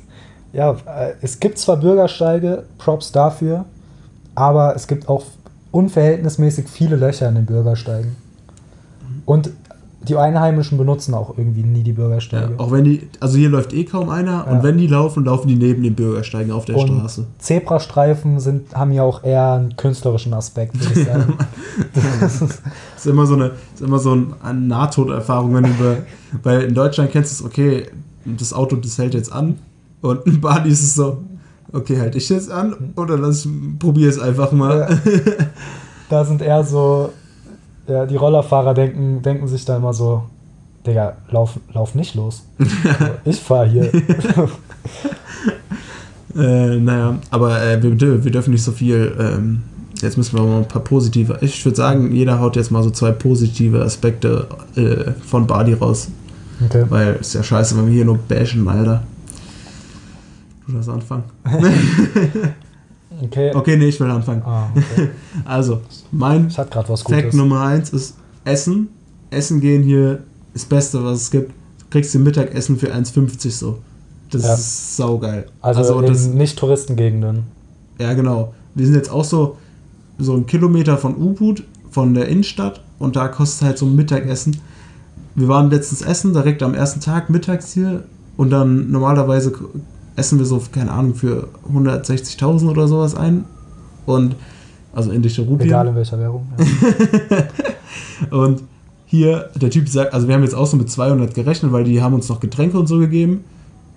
ja, 0.53 0.73
äh, 0.73 1.13
es 1.23 1.41
gibt 1.41 1.59
zwar 1.59 1.77
Bürgersteige, 1.77 2.65
Props 2.79 3.13
dafür, 3.13 3.65
aber 4.35 4.75
es 4.77 4.87
gibt 4.87 5.09
auch 5.09 5.25
unverhältnismäßig 5.71 6.69
viele 6.69 6.97
Löcher 6.97 7.29
in 7.29 7.35
den 7.37 7.47
Bürgersteigen. 7.47 8.17
Und 9.25 9.51
die 10.09 10.17
Einheimischen 10.17 10.79
benutzen 10.79 11.15
auch 11.15 11.39
irgendwie 11.39 11.63
nie 11.63 11.83
die 11.85 11.91
Ja, 11.93 11.97
Bürgersteige. 11.97 12.55
auch 12.59 12.73
wenn 12.73 12.83
die, 12.85 13.09
also 13.21 13.39
hier 13.39 13.49
läuft 13.49 13.73
eh 13.73 13.85
kaum 13.85 14.09
einer 14.09 14.45
Ja. 14.47 14.53
und 14.53 14.63
wenn 14.65 14.77
die 14.77 14.89
laufen, 14.89 15.25
laufen 15.25 15.47
die 15.47 15.55
neben 15.55 15.83
den 15.85 15.95
Bürgersteigen 15.95 16.51
auf 16.51 16.65
der 16.65 16.77
Und 16.77 16.89
Straße. 16.89 17.27
Zebrastreifen 17.39 18.41
sind, 18.41 18.75
haben 18.75 18.91
ja 18.93 19.05
auch 19.05 19.23
eher 19.23 19.53
einen 19.53 19.77
künstlerischen 19.77 20.35
Aspekt, 20.35 20.75
würde 20.81 21.01
ich 21.01 21.07
sagen. 21.07 21.39
das 22.21 22.43
ist, 22.43 22.63
ist 22.97 23.07
immer 23.07 23.27
so 23.27 23.35
eine, 23.35 23.53
ist 23.75 23.81
immer 23.81 24.01
so 24.01 24.15
ein- 24.17 24.35
eine 24.43 24.61
Nahtoderfahrung, 24.61 25.55
wenn 25.55 25.65
du 25.65 25.71
über, 25.71 25.97
weil 26.43 26.63
in 26.63 26.75
Deutschland 26.75 27.13
kennst 27.13 27.41
du 27.41 27.45
es, 27.45 27.51
okay, 27.51 27.87
das 28.25 28.53
Auto, 28.53 28.75
das 28.77 28.99
hält 28.99 29.15
jetzt 29.15 29.33
an 29.33 29.59
und 30.03 30.27
in 30.27 30.41
Bali 30.41 30.71
ist 30.71 30.83
es 30.83 30.95
so, 30.95 31.23
okay, 31.73 31.99
halte 31.99 32.19
ich 32.19 32.29
jetzt 32.29 32.51
an 32.51 32.93
oder 32.97 33.17
lass 33.17 33.47
ich, 33.47 33.51
probier 33.79 34.09
es 34.09 34.19
einfach 34.19 34.53
mal. 34.53 35.01
da 36.11 36.25
sind 36.25 36.43
eher 36.43 36.63
so, 36.65 37.11
ja, 37.87 38.05
die 38.05 38.17
Rollerfahrer 38.17 38.75
denken, 38.75 39.23
denken 39.23 39.49
sich 39.49 39.65
da 39.65 39.77
immer 39.77 39.95
so, 39.95 40.25
Digga, 40.87 41.17
lauf, 41.31 41.59
lauf 41.73 41.95
nicht 41.95 42.15
los. 42.15 42.43
ich 43.25 43.41
fahre 43.41 43.67
hier. 43.67 43.91
Äh, 46.35 46.77
naja, 46.79 47.19
aber 47.31 47.63
äh, 47.63 47.83
wir, 47.83 48.25
wir 48.25 48.33
dürfen 48.33 48.53
nicht 48.53 48.63
so 48.63 48.73
viel, 48.73 49.15
ähm, 49.21 49.65
jetzt 50.01 50.17
müssen 50.17 50.35
wir 50.35 50.43
mal 50.43 50.59
ein 50.61 50.69
paar 50.69 50.83
positive, 50.83 51.37
ich 51.43 51.63
würde 51.65 51.77
sagen, 51.77 52.11
jeder 52.13 52.41
haut 52.41 52.57
jetzt 52.57 52.71
mal 52.71 52.83
so 52.83 52.89
zwei 52.89 53.11
positive 53.13 53.83
Aspekte 53.83 54.47
äh, 54.75 55.13
von 55.27 55.47
Bali 55.47 55.75
raus, 55.75 56.09
Okay. 56.65 56.87
weil 56.89 57.17
ist 57.17 57.35
ja 57.35 57.43
scheiße, 57.43 57.77
wenn 57.77 57.87
wir 57.87 57.93
hier 57.93 58.05
nur 58.07 58.17
bashen, 58.17 58.67
Alter. 58.67 59.03
Du 60.73 60.77
darfst 60.79 60.89
anfangen. 60.91 61.25
Okay. 63.25 63.53
Okay, 63.55 63.77
nee, 63.77 63.87
ich 63.89 64.01
will 64.01 64.11
anfangen. 64.11 64.43
Ah, 64.45 64.69
okay. 64.75 65.11
Also, 65.45 65.83
mein 66.11 66.51
Fact. 66.51 66.75
Nummer 67.35 67.61
eins 67.61 67.91
ist 67.91 68.17
Essen. 68.45 68.89
Essen 69.31 69.61
gehen 69.61 69.83
hier 69.83 70.23
ist 70.55 70.65
das 70.65 70.65
Beste, 70.65 71.05
was 71.05 71.21
es 71.23 71.31
gibt. 71.31 71.51
Du 71.51 71.85
kriegst 71.91 72.13
dir 72.15 72.19
Mittagessen 72.19 72.79
für 72.79 72.93
1,50 72.93 73.51
so. 73.51 73.79
Das 74.31 74.43
Ja. 74.43 74.55
ist 74.55 74.97
saugeil. 74.97 75.47
Also, 75.61 76.01
in 76.01 76.07
das, 76.07 76.27
Nicht-Touristengegenden. 76.27 77.45
ja 78.01 78.15
genau. 78.15 78.55
Wir 78.75 78.87
sind 78.87 78.95
jetzt 78.97 79.11
auch 79.11 79.25
so, 79.25 79.59
so 80.19 80.33
einen 80.33 80.47
Kilometer 80.47 80.97
von 80.97 81.15
Ubud, 81.15 81.63
von 81.91 82.15
der 82.15 82.29
Innenstadt 82.29 82.83
und 82.99 83.15
da 83.15 83.29
kostet 83.29 83.69
halt 83.69 83.79
so 83.79 83.85
ein 83.87 83.95
Mittagessen. 83.95 84.57
Wir 85.35 85.49
waren 85.49 85.71
letztens 85.71 86.01
essen, 86.03 86.33
direkt 86.33 86.63
am 86.63 86.73
ersten 86.75 87.01
Tag 87.01 87.29
mittags 87.31 87.73
hier 87.75 88.05
und 88.39 88.51
dann 88.51 88.91
normalerweise 88.91 89.53
essen 90.17 90.39
wir 90.39 90.47
so, 90.47 90.63
keine 90.73 90.91
Ahnung, 90.91 91.15
für 91.15 91.49
160.000 91.73 92.69
oder 92.69 92.89
sowas 92.89 93.15
ein. 93.15 93.45
Und 94.07 94.37
also 94.93 95.11
indische 95.11 95.43
Rupien. 95.43 95.69
Egal 95.69 95.89
in 95.89 95.95
welcher 95.95 96.19
Währung. 96.19 96.47
Ja. 96.59 97.45
Und 98.37 98.63
hier, 99.07 99.51
der 99.55 99.71
Typ 99.71 99.89
sagt, 99.89 100.15
also 100.15 100.27
wir 100.27 100.35
haben 100.35 100.43
jetzt 100.43 100.55
auch 100.55 100.67
so 100.67 100.77
mit 100.77 100.91
200 100.91 101.35
gerechnet, 101.35 101.73
weil 101.73 101.85
die 101.85 102.03
haben 102.03 102.15
uns 102.15 102.29
noch 102.29 102.41
Getränke 102.41 102.79
und 102.79 102.87
so 102.87 102.99
gegeben. 102.99 103.45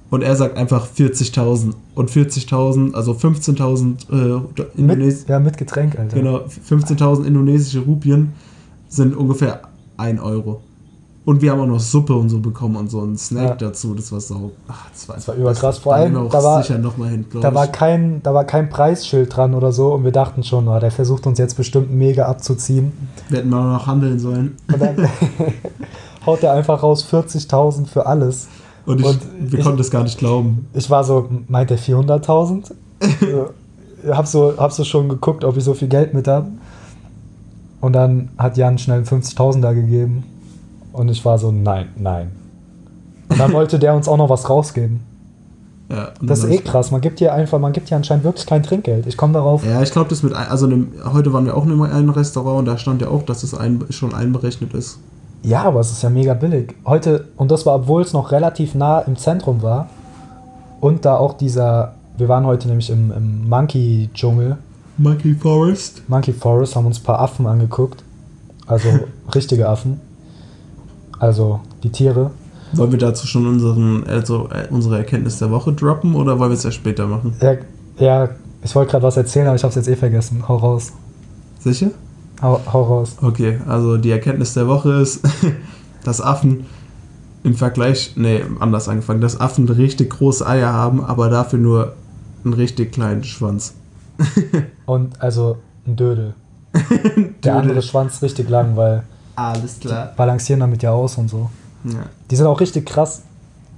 Und 0.09 0.23
er 0.23 0.35
sagt 0.35 0.57
einfach 0.57 0.87
40.000. 0.87 1.73
Und 1.95 2.11
40.000, 2.11 2.93
also 2.93 3.13
15.000 3.13 4.11
äh, 4.11 4.41
Indones 4.77 5.21
mit, 5.21 5.29
ja, 5.29 5.39
mit 5.39 5.57
Getränk, 5.57 5.97
Alter. 5.97 6.17
genau, 6.17 6.45
15.000 6.69 7.25
indonesische 7.25 7.79
Rupien 7.79 8.33
sind 8.89 9.15
ungefähr 9.15 9.61
1 9.97 10.21
Euro. 10.21 10.61
Und 11.25 11.41
wir 11.41 11.51
haben 11.51 11.59
auch 11.61 11.65
noch 11.65 11.79
Suppe 11.79 12.13
und 12.13 12.29
so 12.29 12.39
bekommen 12.39 12.75
und 12.75 12.91
so 12.91 13.01
einen 13.01 13.17
Snack 13.17 13.59
Ja. 13.61 13.67
dazu. 13.69 13.95
Das 13.95 14.11
war 14.11 14.19
so. 14.21 14.51
Ach, 14.67 14.89
das 14.91 15.09
war, 15.09 15.15
Das 15.15 15.27
war 15.27 15.35
überkrass. 15.35 15.79
Vor 15.79 15.93
da 15.95 15.99
allem, 16.01 16.13
da 16.29 16.43
war- 16.43 16.63
hin, 16.63 17.25
Da 17.41 17.53
war, 17.53 17.65
kein, 17.67 18.21
da 18.21 18.33
war 18.35 18.43
kein 18.45 18.69
Preisschild 18.69 19.35
dran 19.35 19.55
oder 19.55 19.71
so 19.71 19.91
und 19.93 20.03
wir 20.03 20.11
dachten 20.11 20.43
schon, 20.43 20.67
oh, 20.67 20.79
der 20.79 20.91
versucht 20.91 21.25
uns 21.25 21.39
jetzt 21.39 21.57
bestimmt 21.57 21.91
mega 21.91 22.27
abzuziehen. 22.27 22.91
wir 23.29 23.39
hätten 23.39 23.49
mal 23.49 23.73
noch 23.73 23.87
handeln 23.87 24.19
sollen. 24.19 24.55
Und 24.71 24.79
dann 24.79 24.95
haut 26.27 26.43
er 26.43 26.53
einfach 26.53 26.83
raus 26.83 27.03
40.000 27.11 27.87
für 27.87 28.05
alles. 28.05 28.47
Und, 28.85 28.99
ich, 29.01 29.05
Und 29.07 29.19
wir 29.51 29.57
ich- 29.59 29.65
konnten 29.65 29.79
das 29.79 29.89
gar 29.89 30.03
nicht 30.03 30.19
glauben. 30.19 30.67
Ich 30.75 30.89
war 30.91 31.03
so, 31.03 31.27
meint 31.47 31.71
der 31.71 31.79
400.000? 31.79 32.71
so, 33.19 34.13
hab, 34.13 34.27
so, 34.27 34.53
hab 34.57 34.71
so 34.71 34.83
schon 34.83 35.09
geguckt, 35.09 35.43
ob 35.43 35.57
ich 35.57 35.63
so 35.63 35.73
viel 35.73 35.87
Geld 35.87 36.13
mit 36.13 36.27
habe. 36.27 36.49
Und 37.81 37.93
dann 37.93 38.29
hat 38.37 38.57
Jan 38.57 38.77
schnell 38.77 39.01
50.000er 39.01 39.73
gegeben. 39.73 40.23
Und 40.95 41.09
ich 41.09 41.23
war 41.25 41.37
so, 41.37 41.51
nein, 41.51 41.87
nein. 41.97 42.31
Und 43.29 43.39
dann 43.39 43.53
wollte 43.53 43.79
der 43.79 43.95
uns 43.95 44.07
auch 44.07 44.17
noch 44.17 44.29
was 44.29 44.49
rausgeben. 44.49 44.99
Ja, 45.87 46.09
Das 46.19 46.39
ist 46.43 46.49
eh 46.49 46.57
krass. 46.57 46.89
Man 46.89 46.99
gibt 46.99 47.19
hier 47.19 47.31
einfach, 47.31 47.59
man 47.59 47.71
gibt 47.71 47.89
hier 47.89 47.97
anscheinend 47.97 48.23
wirklich 48.23 48.47
kein 48.47 48.63
Trinkgeld. 48.63 49.05
Ich 49.05 49.17
komme 49.17 49.33
darauf. 49.33 49.63
Ja, 49.63 49.83
ich 49.83 49.91
glaube, 49.91 50.09
das 50.09 50.23
mit, 50.23 50.33
ein- 50.33 50.47
also 50.47 50.65
einem, 50.65 50.87
heute 51.13 51.31
waren 51.31 51.45
wir 51.45 51.55
auch 51.55 51.63
in 51.63 51.79
einem 51.79 52.09
Restaurant 52.09 52.57
und 52.57 52.65
da 52.65 52.79
stand 52.79 53.03
ja 53.03 53.09
auch, 53.09 53.21
dass 53.21 53.43
es 53.43 53.53
ein, 53.53 53.85
schon 53.91 54.11
einberechnet 54.15 54.73
ist. 54.73 54.97
Ja, 55.43 55.61
aber 55.61 55.81
es 55.81 55.91
ist 55.91 56.01
ja 56.01 56.09
mega 56.09 56.33
billig. 56.33 56.73
Heute, 56.87 57.27
und 57.37 57.51
das 57.51 57.67
war, 57.67 57.75
obwohl 57.75 58.01
es 58.01 58.13
noch 58.13 58.31
relativ 58.31 58.73
nah 58.73 58.97
im 59.01 59.15
Zentrum 59.15 59.61
war. 59.61 59.87
Und 60.81 61.05
da 61.05 61.17
auch 61.17 61.33
dieser, 61.37 61.93
wir 62.17 62.27
waren 62.29 62.47
heute 62.47 62.67
nämlich 62.67 62.89
im, 62.89 63.11
im 63.11 63.47
Monkey-Dschungel, 63.47 64.57
Monkey 64.97 65.35
Forest. 65.35 66.01
Monkey 66.09 66.33
Forest, 66.33 66.75
haben 66.75 66.87
uns 66.87 66.99
ein 66.99 67.03
paar 67.03 67.19
Affen 67.19 67.45
angeguckt. 67.45 68.01
Also 68.65 68.89
richtige 69.35 69.69
Affen. 69.69 69.99
Also 71.19 71.59
die 71.83 71.89
Tiere. 71.89 72.31
Wollen 72.73 72.91
wir 72.91 72.99
dazu 72.99 73.27
schon 73.27 73.47
unseren, 73.47 74.03
also, 74.05 74.49
äh, 74.49 74.67
unsere 74.69 74.97
Erkenntnis 74.97 75.39
der 75.39 75.51
Woche 75.51 75.71
droppen 75.73 76.15
oder 76.15 76.39
wollen 76.39 76.51
wir 76.51 76.57
es 76.57 76.63
ja 76.63 76.71
später 76.71 77.07
machen? 77.07 77.33
Ja, 77.41 77.55
ja 77.97 78.29
ich 78.63 78.75
wollte 78.75 78.91
gerade 78.91 79.03
was 79.03 79.17
erzählen, 79.17 79.47
aber 79.47 79.55
ich 79.55 79.63
habe 79.63 79.69
es 79.69 79.75
jetzt 79.75 79.87
eh 79.87 79.95
vergessen. 79.95 80.47
Hau 80.47 80.57
raus. 80.57 80.91
Sicher? 81.59 81.91
Hau, 82.41 82.59
hau 82.71 82.81
raus. 82.83 83.15
Okay, 83.21 83.59
also 83.67 83.97
die 83.97 84.11
Erkenntnis 84.11 84.53
der 84.53 84.67
Woche 84.67 84.93
ist, 84.93 85.21
dass 86.03 86.21
Affen 86.21 86.65
im 87.43 87.53
Vergleich, 87.53 88.13
nee, 88.15 88.43
anders 88.59 88.89
angefangen, 88.89 89.21
dass 89.21 89.39
Affen 89.39 89.69
richtig 89.69 90.09
große 90.09 90.45
Eier 90.45 90.73
haben, 90.73 91.03
aber 91.03 91.29
dafür 91.29 91.59
nur 91.59 91.93
einen 92.43 92.53
richtig 92.53 92.91
kleinen 92.91 93.23
Schwanz. 93.23 93.75
Und 94.85 95.21
also 95.21 95.57
ein 95.85 95.95
Dödel. 95.95 96.33
Der 97.43 97.55
andere 97.55 97.81
Schwanz 97.81 98.21
richtig 98.21 98.49
lang, 98.49 98.75
weil 98.75 99.03
Alles 99.35 99.79
die 99.79 99.89
balancieren 100.15 100.59
damit 100.59 100.83
ja 100.83 100.91
aus 100.91 101.17
und 101.17 101.29
so. 101.29 101.49
Ja. 101.83 102.05
Die 102.29 102.35
sind 102.35 102.47
auch 102.47 102.59
richtig 102.59 102.85
krass. 102.85 103.23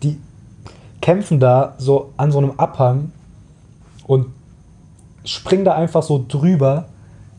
Die 0.03 0.19
kämpfen 1.01 1.39
da 1.39 1.73
so 1.77 2.13
an 2.17 2.31
so 2.31 2.37
einem 2.37 2.51
Abhang 2.57 3.11
und 4.05 4.27
springen 5.25 5.65
da 5.65 5.73
einfach 5.73 6.03
so 6.03 6.23
drüber, 6.27 6.85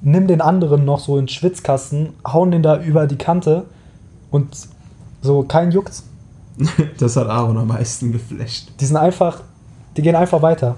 nimm 0.00 0.26
den 0.26 0.40
anderen 0.40 0.84
noch 0.84 1.00
so 1.00 1.16
in 1.16 1.25
den 1.25 1.28
Schwitzkasten, 1.28 2.10
hauen 2.26 2.50
den 2.50 2.62
da 2.62 2.80
über 2.80 3.06
die 3.06 3.16
Kante 3.16 3.64
und 4.30 4.56
so 5.22 5.42
kein 5.42 5.72
Juckt. 5.72 6.02
Das 6.98 7.16
hat 7.16 7.28
Aaron 7.28 7.56
am 7.56 7.68
meisten 7.68 8.10
geflasht. 8.10 8.72
Die 8.80 8.84
sind 8.84 8.96
einfach, 8.96 9.42
die 9.96 10.02
gehen 10.02 10.16
einfach 10.16 10.42
weiter. 10.42 10.75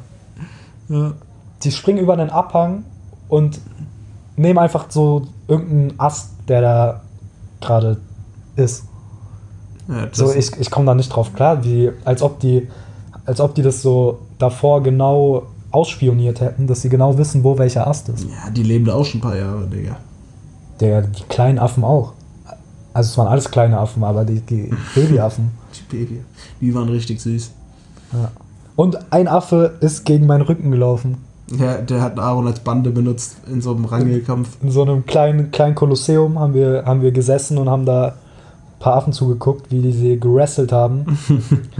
Ja. 0.88 1.12
Die 1.62 1.72
springen 1.72 1.98
über 1.98 2.16
den 2.16 2.30
Abhang 2.30 2.84
und 3.28 3.60
nehmen 4.36 4.58
einfach 4.58 4.86
so 4.90 5.26
irgendeinen 5.48 5.98
Ast, 5.98 6.32
der 6.48 6.60
da 6.60 7.00
gerade 7.60 7.98
ist. 8.56 8.84
Ja, 9.88 10.08
So, 10.12 10.32
ich, 10.32 10.52
ich 10.58 10.70
komme 10.70 10.86
da 10.86 10.94
nicht 10.94 11.08
drauf 11.08 11.32
klar, 11.34 11.64
wie, 11.64 11.90
als 12.04 12.22
ob 12.22 12.40
die, 12.40 12.68
als 13.24 13.40
ob 13.40 13.54
die 13.54 13.62
das 13.62 13.82
so 13.82 14.20
davor 14.38 14.82
genau 14.82 15.44
ausspioniert 15.72 16.40
hätten, 16.40 16.66
dass 16.66 16.82
sie 16.82 16.88
genau 16.88 17.16
wissen, 17.18 17.44
wo 17.44 17.56
welcher 17.58 17.86
Ast 17.86 18.08
ist. 18.08 18.24
ja, 18.24 18.50
die 18.50 18.62
leben 18.62 18.84
da 18.84 18.94
auch 18.94 19.04
schon 19.04 19.18
ein 19.18 19.22
paar 19.22 19.36
Jahre, 19.36 19.66
Digga. 19.66 19.96
Der, 20.80 21.02
die 21.02 21.22
kleinen 21.24 21.58
Affen 21.58 21.84
auch. 21.84 22.12
Also 22.92 23.10
es 23.10 23.18
waren 23.18 23.28
alles 23.28 23.50
kleine 23.50 23.78
Affen, 23.78 24.02
aber 24.02 24.24
die, 24.24 24.40
die 24.40 24.70
Babyaffen. 24.94 25.50
Die 25.74 25.96
Baby. 25.96 26.20
Die 26.60 26.74
waren 26.74 26.88
richtig 26.88 27.20
süß. 27.20 27.50
Ja. 28.12 28.30
Und 28.74 29.12
ein 29.12 29.28
Affe 29.28 29.74
ist 29.80 30.04
gegen 30.04 30.26
meinen 30.26 30.42
Rücken 30.42 30.70
gelaufen. 30.70 31.18
Ja, 31.58 31.78
der 31.78 32.00
hat 32.00 32.18
Aaron 32.18 32.46
als 32.46 32.60
Bande 32.60 32.90
benutzt 32.90 33.36
in 33.50 33.60
so 33.60 33.74
einem 33.74 33.84
Rangelkampf. 33.84 34.56
In 34.62 34.70
so 34.70 34.82
einem 34.82 35.04
kleinen, 35.06 35.50
kleinen 35.50 35.74
Kolosseum 35.74 36.38
haben 36.38 36.54
wir, 36.54 36.84
haben 36.86 37.02
wir 37.02 37.10
gesessen 37.10 37.58
und 37.58 37.68
haben 37.68 37.84
da 37.86 38.08
ein 38.08 38.12
paar 38.78 38.94
Affen 38.94 39.12
zugeguckt, 39.12 39.70
wie 39.70 39.80
die 39.82 39.92
sie 39.92 40.18
gerasselt 40.20 40.70
haben. 40.72 41.04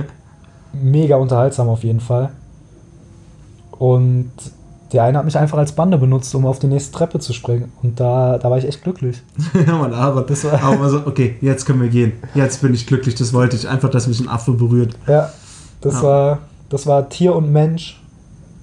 Mega 0.72 1.16
unterhaltsam 1.16 1.68
auf 1.68 1.84
jeden 1.84 2.00
Fall. 2.00 2.30
Und 3.78 4.30
der 4.92 5.04
eine 5.04 5.18
hat 5.18 5.24
mich 5.24 5.38
einfach 5.38 5.58
als 5.58 5.72
Bande 5.72 5.98
benutzt, 5.98 6.34
um 6.34 6.46
auf 6.46 6.58
die 6.58 6.66
nächste 6.66 6.92
Treppe 6.92 7.20
zu 7.20 7.32
springen. 7.32 7.72
Und 7.82 8.00
da, 8.00 8.38
da 8.38 8.50
war 8.50 8.58
ich 8.58 8.66
echt 8.66 8.82
glücklich. 8.82 9.22
ja, 9.66 9.76
Mann, 9.76 9.94
Aaron. 9.94 10.24
Das 10.26 10.44
war- 10.44 10.80
war 10.80 10.90
so, 10.90 11.02
okay, 11.06 11.36
jetzt 11.40 11.64
können 11.64 11.80
wir 11.80 11.88
gehen. 11.88 12.12
Jetzt 12.34 12.60
bin 12.60 12.74
ich 12.74 12.86
glücklich, 12.86 13.14
das 13.14 13.32
wollte 13.32 13.56
ich. 13.56 13.68
Einfach, 13.68 13.88
dass 13.90 14.08
mich 14.08 14.20
ein 14.20 14.28
Affe 14.28 14.52
berührt. 14.52 14.96
Ja, 15.06 15.30
das, 15.80 15.94
Ja. 15.94 16.02
War, 16.02 16.38
das 16.68 16.86
war 16.86 17.08
Tier 17.08 17.34
und 17.36 17.52
Mensch 17.52 18.00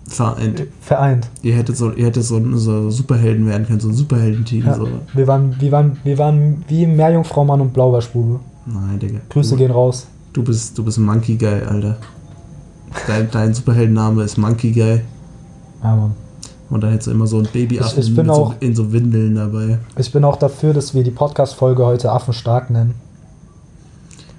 Vereint. 0.07 0.63
vereint. 0.81 1.29
Ihr 1.41 1.53
hättet 1.55 1.75
so, 1.77 1.91
ihr 1.91 2.05
hättet 2.05 2.23
so, 2.23 2.39
so 2.57 2.89
Superhelden 2.89 3.45
werden 3.45 3.67
können, 3.67 3.79
so 3.79 3.89
ein 3.89 3.93
Superheldenteam. 3.93 4.65
Ja. 4.65 4.75
So. 4.75 4.87
Wir, 5.13 5.27
waren, 5.27 5.55
wir, 5.59 5.71
waren, 5.71 5.97
wir 6.03 6.17
waren 6.17 6.63
wie 6.67 6.85
Meerjungfrau 6.87 7.43
Mann 7.43 7.59
und 7.61 7.73
Blaubeerspube. 7.73 8.39
Nein, 8.65 8.99
Digga. 8.99 9.19
Grüße 9.29 9.51
du, 9.51 9.57
gehen 9.57 9.71
raus. 9.71 10.07
Du 10.33 10.43
bist, 10.43 10.77
du 10.77 10.83
bist 10.83 10.97
ein 10.97 11.03
Monkey 11.05 11.35
Guy, 11.35 11.61
Alter. 11.69 11.97
Dein, 13.07 13.29
dein 13.31 13.53
Superheldenname 13.53 14.23
ist 14.23 14.37
Monkey 14.37 14.71
Guy. 14.71 15.01
Ja, 15.83 15.95
Mann. 15.95 16.15
Und 16.69 16.81
da 16.83 16.87
hättest 16.89 17.07
du 17.07 17.11
immer 17.11 17.27
so 17.27 17.39
ein 17.39 17.47
Babyaffen 17.51 17.99
Ich- 17.99 18.09
ich 18.09 18.15
bin 18.15 18.25
mit 18.27 18.35
so, 18.35 18.41
auch- 18.43 18.55
in 18.59 18.75
so 18.75 18.91
Windeln 18.91 19.35
dabei. 19.35 19.79
Ich 19.97 20.11
bin 20.11 20.23
auch 20.23 20.35
dafür, 20.37 20.73
dass 20.73 20.93
wir 20.93 21.03
die 21.03 21.11
Podcast-Folge 21.11 21.85
heute 21.85 22.11
Affenstark 22.11 22.69
nennen. 22.69 22.95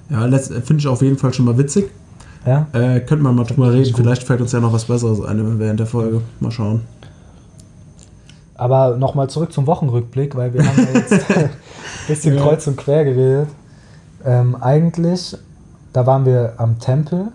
Ja, 0.09 0.25
letzt- 0.25 0.51
finde 0.53 0.77
ich 0.81 0.87
auf 0.87 1.01
jeden 1.01 1.17
Fall 1.17 1.33
schon 1.33 1.45
mal 1.45 1.57
witzig. 1.57 1.89
Ja? 2.45 2.67
Äh, 2.73 3.01
könnte 3.01 3.23
man 3.23 3.35
mal 3.35 3.43
drüber 3.43 3.71
reden. 3.73 3.93
Vielleicht 3.95 4.23
fällt 4.23 4.41
uns 4.41 4.51
ja 4.51 4.59
noch 4.59 4.73
was 4.73 4.85
Besseres 4.85 5.21
ein 5.23 5.59
während 5.59 5.79
der 5.79 5.87
Folge. 5.87 6.21
Mal 6.39 6.51
schauen. 6.51 6.81
Aber 8.55 8.97
nochmal 8.97 9.29
zurück 9.29 9.53
zum 9.53 9.67
Wochenrückblick, 9.67 10.35
weil 10.35 10.53
wir 10.53 10.65
haben 10.65 10.77
ja 10.77 10.99
jetzt 10.99 11.29
ein 11.35 11.49
bisschen 12.07 12.35
Ja. 12.35 12.41
kreuz 12.43 12.67
und 12.67 12.77
quer 12.77 13.05
geredet. 13.05 13.47
Ähm, 14.25 14.55
eigentlich, 14.59 15.37
da 15.93 16.05
waren 16.05 16.25
wir 16.25 16.53
am 16.57 16.77
Tempel, 16.79 17.27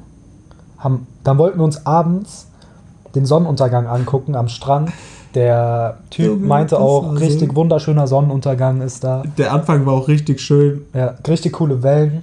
haben, 0.78 1.06
dann 1.24 1.38
wollten 1.38 1.58
wir 1.58 1.64
uns 1.64 1.86
abends 1.86 2.48
den 3.14 3.24
Sonnenuntergang 3.24 3.86
angucken 3.86 4.34
am 4.34 4.48
Strand. 4.48 4.90
Der 5.34 5.98
Typ 6.10 6.26
Junge, 6.26 6.46
meinte 6.46 6.78
auch, 6.78 7.18
richtig 7.18 7.56
wunderschöner 7.56 8.06
Sonnenuntergang 8.06 8.82
ist 8.82 9.02
da. 9.02 9.22
Der 9.38 9.52
Anfang 9.52 9.84
war 9.86 9.94
auch 9.94 10.08
richtig 10.08 10.40
schön. 10.40 10.82
Ja, 10.92 11.14
richtig 11.26 11.54
coole 11.54 11.82
Wellen. 11.82 12.22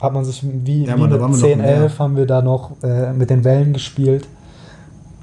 Hat 0.00 0.12
man 0.12 0.24
sich 0.24 0.42
wie, 0.42 0.84
Ja, 0.84 0.96
wie 0.96 1.00
Mann, 1.00 1.10
da 1.10 1.16
mit 1.16 1.20
waren 1.22 1.30
wir 1.32 1.36
noch 1.36 1.42
10, 1.44 1.52
im 1.52 1.58
Meer. 1.58 1.76
11 1.82 1.98
haben 1.98 2.16
wir 2.16 2.26
da 2.26 2.42
noch 2.42 2.70
äh, 2.82 3.12
mit 3.12 3.30
den 3.30 3.44
Wellen 3.44 3.72
gespielt. 3.72 4.26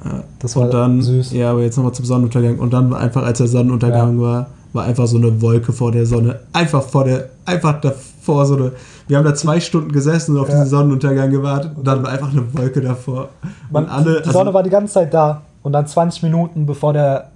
Ja. 0.05 0.24
Das 0.39 0.55
war 0.55 0.65
Und 0.65 0.74
dann, 0.74 1.01
süß. 1.01 1.31
ja, 1.34 1.51
aber 1.51 1.62
jetzt 1.62 1.77
nochmal 1.77 1.93
zum 1.93 2.05
Sonnenuntergang. 2.05 2.60
Und 2.60 2.72
dann 2.74 2.91
war 2.91 3.00
einfach, 3.00 3.24
als 3.24 3.39
der 3.39 3.48
Sonnenuntergang 3.48 4.19
war, 4.22 4.48
war 4.74 4.84
einfach 4.86 5.07
so 5.07 5.17
eine 5.17 5.41
Wolke 5.41 5.74
vor 5.74 5.91
der 5.91 6.05
Sonne. 6.05 6.39
Einfach 6.53 6.84
vor 6.84 7.03
der, 7.05 7.29
einfach 7.46 7.81
davor 7.81 8.46
so 8.46 8.55
eine. 8.55 8.72
Wir 9.07 9.17
haben 9.17 9.25
da 9.25 9.34
zwei 9.34 9.60
Stunden 9.60 9.91
gesessen 9.91 10.36
und 10.36 10.41
auf 10.43 10.50
Ja. 10.50 10.55
diesen 10.55 10.67
Sonnenuntergang 10.69 11.31
gewartet 11.31 11.72
und 11.75 11.88
dann 11.88 12.03
war 12.03 12.12
einfach 12.12 12.31
eine 12.31 12.43
Wolke 12.53 12.81
davor. 12.81 13.29
Man, 13.72 13.86
und 13.86 13.89
alle, 13.89 14.22
die 14.22 14.29
Sonne 14.29 14.53
war 14.53 14.62
die 14.63 14.69
ganze 14.69 14.93
Zeit 14.96 15.13
da 15.13 15.41
und 15.63 15.72
dann 15.74 15.88
20 15.88 16.22
Minuten 16.24 16.65
bevor 16.65 16.93
der, 16.93 17.29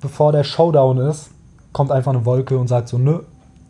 bevor 0.00 0.32
der 0.32 0.44
Showdown 0.44 0.98
ist, 0.98 1.28
kommt 1.72 1.90
einfach 1.90 2.12
eine 2.14 2.24
Wolke 2.24 2.56
und 2.56 2.68
sagt 2.68 2.88
so, 2.88 2.96
nö. 2.96 3.18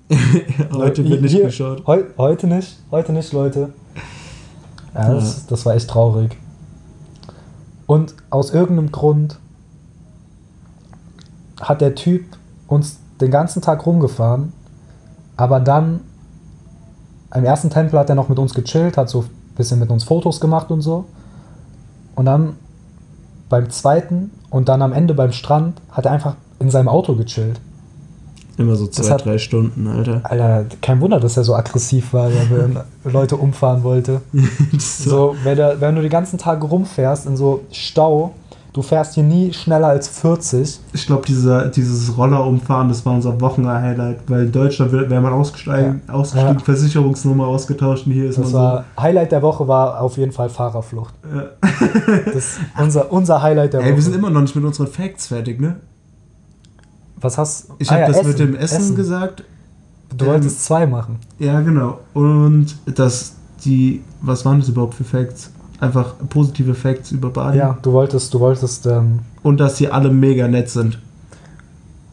heute 0.73 1.09
wird 1.09 1.23
nicht 1.23 1.33
Hier- 1.33 1.47
geschaut. 1.47 1.87
Heu, 1.87 2.05
heute 2.17 2.47
nicht, 2.47 2.79
heute 2.91 3.13
nicht, 3.13 3.33
Leute. 3.33 3.73
Ja, 4.95 5.13
das, 5.15 5.47
das 5.47 5.67
war 5.67 5.75
echt 5.75 5.91
traurig. 5.91 6.37
Und 7.87 8.15
aus 8.31 8.51
irgendeinem 8.51 8.93
Grund 8.93 9.39
hat 11.61 11.81
der 11.81 11.95
Typ 11.95 12.25
uns 12.67 12.99
den 13.21 13.31
ganzen 13.31 13.63
Tag 13.63 13.85
rumgefahren, 13.87 14.53
aber 15.37 15.61
dann 15.61 16.01
im 17.35 17.45
ersten 17.45 17.71
Tempel 17.71 17.99
hat 17.99 18.09
er 18.09 18.15
noch 18.15 18.29
mit 18.29 18.39
uns 18.39 18.55
gechillt, 18.55 18.97
hat 18.97 19.09
so 19.09 19.23
ein 19.23 19.31
bisschen 19.57 19.79
mit 19.79 19.91
uns 19.91 20.05
Fotos 20.05 20.41
gemacht 20.41 20.71
und 20.71 20.81
so. 20.81 21.07
Und 22.15 22.25
dann 22.27 22.57
beim 23.49 23.71
zweiten 23.71 24.31
und 24.51 24.69
dann 24.69 24.83
am 24.83 24.93
Ende 24.93 25.15
beim 25.15 25.33
Strand 25.33 25.81
hat 25.91 26.07
er 26.07 26.13
einfach 26.13 26.37
in 26.59 26.71
seinem 26.71 26.89
Auto 26.89 27.15
gechillt. 27.15 27.61
Immer 28.59 28.77
so 28.77 28.87
zwei, 28.87 29.11
hat- 29.11 29.25
drei 29.25 29.39
Stunden, 29.39 29.87
Alter. 29.87 30.21
Alter, 30.25 30.65
kein 30.81 31.01
Wunder, 31.01 31.21
dass 31.21 31.37
er 31.37 31.45
so 31.45 31.55
aggressiv 31.55 32.13
war, 32.13 32.31
wenn 32.51 32.77
er 32.77 32.85
Leute 33.13 33.37
umfahren 33.37 33.83
wollte. 33.83 34.21
so. 34.79 35.11
So, 35.11 35.37
wenn, 35.45 35.57
der, 35.57 35.81
wenn 35.81 35.95
du 35.95 36.01
den 36.03 36.11
ganzen 36.11 36.39
Tag 36.39 36.63
rumfährst 36.63 37.27
in 37.27 37.37
so 37.37 37.61
Stau, 37.71 38.33
du 38.73 38.83
fährst 38.83 39.15
hier 39.15 39.25
nie 39.25 39.53
schneller 39.55 39.89
als 39.89 40.09
40. 40.09 40.81
Ich 40.93 41.07
glaube, 41.07 41.23
diese, 41.27 41.71
dieses 41.75 42.17
Rollerumfahren, 42.17 42.89
das 42.89 43.05
war 43.07 43.15
unser 43.15 43.39
Wochenhighlight, 43.41 44.19
weil 44.29 44.45
in 44.47 44.53
Deutschland 44.53 44.93
wäre 44.93 45.21
man 45.21 45.33
ausgestiegen, 45.33 46.03
ausgestiegen 46.09 46.59
Ja. 46.59 46.65
Versicherungsnummer 46.65 47.47
ausgetauscht 47.47 48.07
und 48.07 48.13
hier 48.13 48.29
ist 48.29 48.39
Das 48.39 48.53
man 48.53 48.63
war 48.63 48.85
Highlight 49.01 49.33
der 49.33 49.41
Woche 49.43 49.67
war 49.69 50.01
auf 50.01 50.17
jeden 50.19 50.33
Fall 50.33 50.49
Fahrerflucht. 50.51 51.15
so. 51.23 51.39
Ja. 51.39 51.45
Das 52.27 52.35
ist 52.37 52.59
unser, 52.79 53.11
unser 53.13 53.43
Highlight 53.43 53.73
der 53.75 53.81
Ey, 53.81 53.87
Woche. 53.89 53.97
wir 53.97 54.03
sind 54.03 54.15
immer 54.15 54.31
noch 54.31 54.41
nicht 54.43 54.57
mit 54.57 54.65
unseren 54.65 54.87
Facts 54.89 55.27
fertig, 55.29 55.61
ne? 55.61 55.77
Was 57.21 57.39
hast 57.39 57.69
Ich 57.79 57.89
Ah 57.91 57.93
habe 57.95 58.03
ja, 58.03 58.09
das 58.09 58.27
mit 58.27 58.39
dem 58.39 58.55
Essen, 58.57 58.95
gesagt. 58.95 59.43
Du 60.17 60.25
ähm, 60.25 60.31
wolltest 60.33 60.65
zwei 60.65 60.87
machen. 60.87 61.17
Ja, 61.39 61.61
genau. 61.61 62.01
Und 62.15 62.77
das 62.87 63.37
die, 63.65 64.03
was 64.21 64.45
waren 64.45 64.61
das 64.61 64.69
überhaupt 64.69 64.95
für 64.95 65.05
Facts? 65.05 65.51
Einfach 65.81 66.15
positive 66.31 66.75
Facts 66.75 67.13
über 67.13 67.31
Bali. 67.31 67.59
Ja, 67.59 67.77
du 67.83 67.93
wolltest, 67.93 68.33
du 68.33 68.41
wolltest, 68.41 68.87
ähm, 68.87 69.21
Und 69.43 69.61
dass 69.61 69.77
sie 69.77 69.89
alle 69.89 70.11
mega 70.11 70.49
nett 70.49 70.71
sind. 70.71 70.99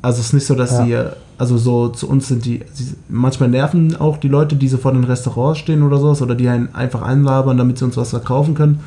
Also 0.02 0.20
es 0.20 0.28
ist 0.28 0.34
nicht 0.34 0.46
so, 0.48 0.56
dass 0.56 0.72
Ja. 0.72 0.86
sie, 0.86 0.98
also 1.38 1.58
so 1.58 1.88
zu 1.90 2.10
uns 2.10 2.28
sind 2.28 2.44
die, 2.46 2.62
sie, 2.74 2.96
manchmal 3.08 3.50
nerven 3.50 3.96
auch 3.96 4.18
die 4.18 4.28
Leute, 4.28 4.56
die 4.58 4.68
so 4.68 4.78
vor 4.78 4.92
den 4.92 5.06
Restaurants 5.06 5.60
stehen 5.60 5.82
oder 5.84 5.98
sowas, 5.98 6.22
oder 6.22 6.36
die 6.36 6.50
einen 6.50 6.74
einfach 6.76 7.02
einlabern, 7.02 7.58
damit 7.58 7.78
sie 7.78 7.86
uns 7.86 7.96
was 7.96 8.10
verkaufen 8.10 8.54
können. 8.54 8.82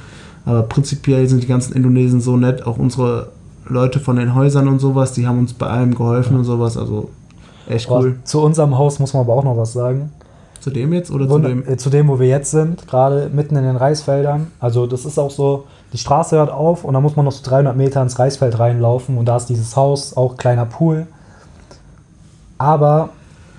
Aber 0.45 0.63
prinzipiell 0.63 1.27
sind 1.27 1.43
die 1.43 1.47
ganzen 1.47 1.73
Indonesen 1.73 2.21
so 2.21 2.37
nett, 2.37 2.67
auch 2.67 2.77
unsere 2.79 3.29
Leute 3.69 4.01
von 4.01 4.17
den 4.17 4.35
Häusern 4.35 4.69
und 4.69 4.79
sowas, 4.79 5.13
die 5.13 5.27
haben 5.27 5.39
uns 5.39 5.53
bei 5.53 5.67
allem 5.67 5.95
geholfen 5.95 6.37
und 6.37 6.45
sowas, 6.45 6.77
also 6.77 7.11
echt 7.69 7.89
boah, 7.89 8.01
cool. 8.01 8.19
zu 8.25 8.41
unserem 8.43 8.77
Haus 8.79 8.99
muss 8.99 9.13
man 9.13 9.23
aber 9.23 9.35
auch 9.35 9.45
noch 9.45 9.57
was 9.57 9.73
sagen. 9.73 10.13
Zu 10.61 10.71
dem 10.71 10.93
jetzt 10.93 11.11
oder 11.11 11.27
zu 11.27 11.31
Wunder- 11.33 11.49
dem? 11.49 11.67
äh, 11.69 11.77
zu 11.77 11.91
dem, 11.91 12.09
wo 12.09 12.19
wir 12.19 12.27
jetzt 12.29 12.51
sind, 12.51 12.87
gerade 12.89 13.31
mitten 13.33 13.57
in 13.57 13.65
den 13.65 13.77
Reisfeldern. 13.77 14.49
Also 14.61 14.87
das 14.87 15.05
ist 15.05 15.19
auch 15.19 15.31
so, 15.31 15.65
die 15.93 15.99
Straße 15.99 16.37
hört 16.37 16.51
auf 16.51 16.85
und 16.85 16.95
dann 16.95 17.03
muss 17.03 17.15
man 17.17 17.25
noch 17.25 17.33
so 17.33 17.49
300 17.49 17.77
Meter 17.77 18.03
ins 18.03 18.19
Reisfeld 18.19 18.59
reinlaufen 18.59 19.17
und 19.19 19.27
da 19.27 19.37
ist 19.37 19.47
dieses 19.47 19.77
Haus, 19.77 20.17
auch 20.17 20.37
kleiner 20.37 20.67
Pool. 20.67 21.07
Aber 22.59 23.11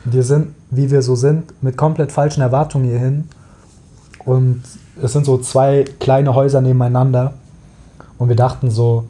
wir 0.06 0.24
sind, 0.24 0.56
wie 0.72 0.90
wir 0.92 1.02
so 1.02 1.16
sind, 1.16 1.54
mit 1.62 1.78
komplett 1.78 2.12
falschen 2.12 2.42
Erwartungen 2.42 2.86
hierhin. 2.90 3.30
Und 4.26 4.64
es 5.02 5.14
sind 5.14 5.26
so 5.26 5.38
zwei 5.38 5.86
kleine 6.00 6.34
Häuser 6.36 6.62
nebeneinander. 6.62 7.34
Und 8.18 8.30
wir 8.30 8.36
dachten 8.36 8.72
so, 8.72 9.06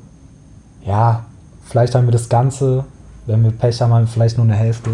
ja, 0.88 1.26
vielleicht 1.66 1.94
haben 1.96 2.08
wir 2.08 2.12
das 2.14 2.30
Ganze, 2.30 2.86
wenn 3.26 3.44
wir 3.44 3.52
Pech 3.52 3.82
haben, 3.82 3.94
haben 3.94 4.04
wir 4.06 4.08
vielleicht 4.08 4.38
nur 4.38 4.46
eine 4.46 4.56
Hälfte. 4.56 4.92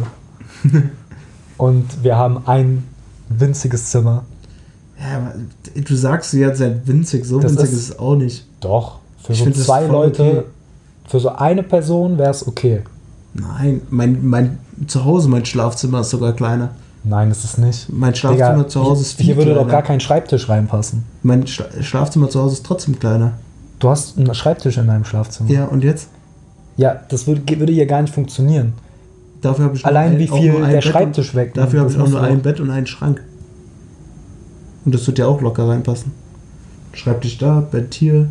Und 1.57 2.03
wir 2.03 2.17
haben 2.17 2.39
ein 2.47 2.83
winziges 3.29 3.91
Zimmer. 3.91 4.23
Ja, 4.99 5.17
aber 5.17 5.33
du 5.81 5.95
sagst, 5.95 6.31
sie 6.31 6.45
hat 6.45 6.57
sehr 6.57 6.85
winzig, 6.87 7.25
so 7.25 7.39
Das 7.39 7.51
winzig 7.51 7.65
ist- 7.69 7.73
ist 7.73 7.89
es 7.91 7.99
auch 7.99 8.15
nicht. 8.15 8.45
Doch, 8.59 8.99
für 9.23 9.33
Ich 9.33 9.39
so 9.39 9.45
das 9.49 9.63
zwei 9.63 9.85
Leute, 9.85 10.23
okay. 10.23 10.41
für 11.07 11.19
so 11.19 11.29
eine 11.29 11.63
Person 11.63 12.17
wäre 12.17 12.31
es 12.31 12.47
okay. 12.47 12.81
Nein, 13.33 13.81
mein, 13.89 14.25
mein 14.25 14.59
Zuhause, 14.87 15.27
mein 15.29 15.45
Schlafzimmer 15.45 16.01
ist 16.01 16.09
sogar 16.11 16.33
kleiner. 16.33 16.69
Nein, 17.03 17.31
ist 17.31 17.43
es 17.43 17.57
nicht. 17.57 17.89
Mein 17.91 18.15
Schlafzimmer 18.15 18.53
Digga, 18.59 18.67
zu 18.69 18.81
Hause 18.83 19.01
ist 19.01 19.13
viel 19.13 19.25
Hier 19.25 19.35
würde 19.37 19.51
doch 19.53 19.61
kleiner. 19.63 19.71
gar 19.71 19.81
kein 19.81 19.99
Schreibtisch 19.99 20.47
reinpassen. 20.47 21.03
Mein 21.21 21.45
Schla 21.47 21.65
Schlafzimmer 21.81 22.29
zu 22.29 22.41
Hause 22.41 22.53
ist 22.53 22.65
trotzdem 22.65 22.97
kleiner. 22.97 23.33
Du 23.83 23.89
hast 23.89 24.17
einen 24.17 24.33
Schreibtisch 24.33 24.77
in 24.77 24.87
deinem 24.87 25.03
Schlafzimmer. 25.03 25.49
Ja, 25.49 25.65
und 25.65 25.83
jetzt? 25.83 26.07
Ja, 26.77 27.01
das 27.09 27.27
würde, 27.27 27.41
würde 27.59 27.73
hier 27.73 27.85
gar 27.85 28.01
nicht 28.01 28.13
funktionieren. 28.13 28.71
Dafür 29.41 29.65
habe 29.65 29.75
ich 29.75 29.85
Allein 29.85 30.13
ein- 30.13 30.19
wie 30.19 30.27
viel 30.29 30.53
der 30.53 30.67
Bett 30.67 30.83
Schreibtisch 30.85 31.35
wegnimmt, 31.35 31.57
Dafür 31.57 31.81
habe 31.81 31.91
ich 31.91 31.99
auch 31.99 32.07
nur 32.07 32.21
ein 32.21 32.41
Bett 32.41 32.61
und 32.61 32.69
einen 32.69 32.87
Schrank. 32.87 33.21
Und 34.85 34.95
das 34.95 35.05
wird 35.05 35.19
ja 35.19 35.27
auch 35.27 35.41
locker 35.41 35.67
reinpassen. 35.67 36.13
Schreibtisch 36.93 37.37
da, 37.37 37.59
Bett 37.59 37.93
hier. 37.93 38.27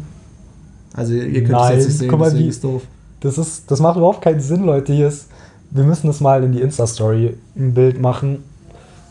Also 0.94 1.12
ihr 1.12 1.44
könnt 1.44 1.48
es 1.48 1.50
Nein, 1.52 1.76
jetzt 1.76 1.86
nicht 1.88 1.98
sehen, 1.98 2.08
guck 2.08 2.18
mal, 2.20 2.24
deswegen 2.30 2.44
wie- 2.46 2.48
ist 2.48 2.64
doof. 2.64 2.82
Das, 3.20 3.36
ist, 3.36 3.70
das 3.70 3.78
macht 3.80 3.98
überhaupt 3.98 4.22
keinen 4.22 4.40
Sinn, 4.40 4.64
Leute. 4.64 4.94
Hier 4.94 5.08
ist, 5.08 5.28
wir 5.70 5.84
müssen 5.84 6.06
das 6.06 6.20
mal 6.20 6.42
in 6.44 6.52
die 6.52 6.62
Insta-Story 6.62 7.36
ein 7.58 7.74
Bild 7.74 8.00
machen. 8.00 8.38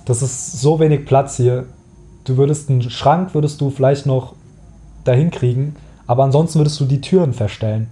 Das 0.06 0.24
ist 0.24 0.60
so 0.60 0.80
wenig 0.80 1.06
Platz 1.06 1.38
hier. 1.38 1.66
Du 2.24 2.38
würdest 2.38 2.68
einen 2.72 2.82
Schrank, 2.90 3.36
würdest 3.36 3.62
du 3.62 3.70
vielleicht 3.70 4.08
noch 4.08 4.34
dahin 5.04 5.30
kriegen, 5.30 5.76
aber 6.12 6.26
ansonsten 6.26 6.60
würdest 6.60 6.78
du 6.82 6.84
die 6.86 7.00
Türen 7.00 7.32
verstellen. 7.34 7.88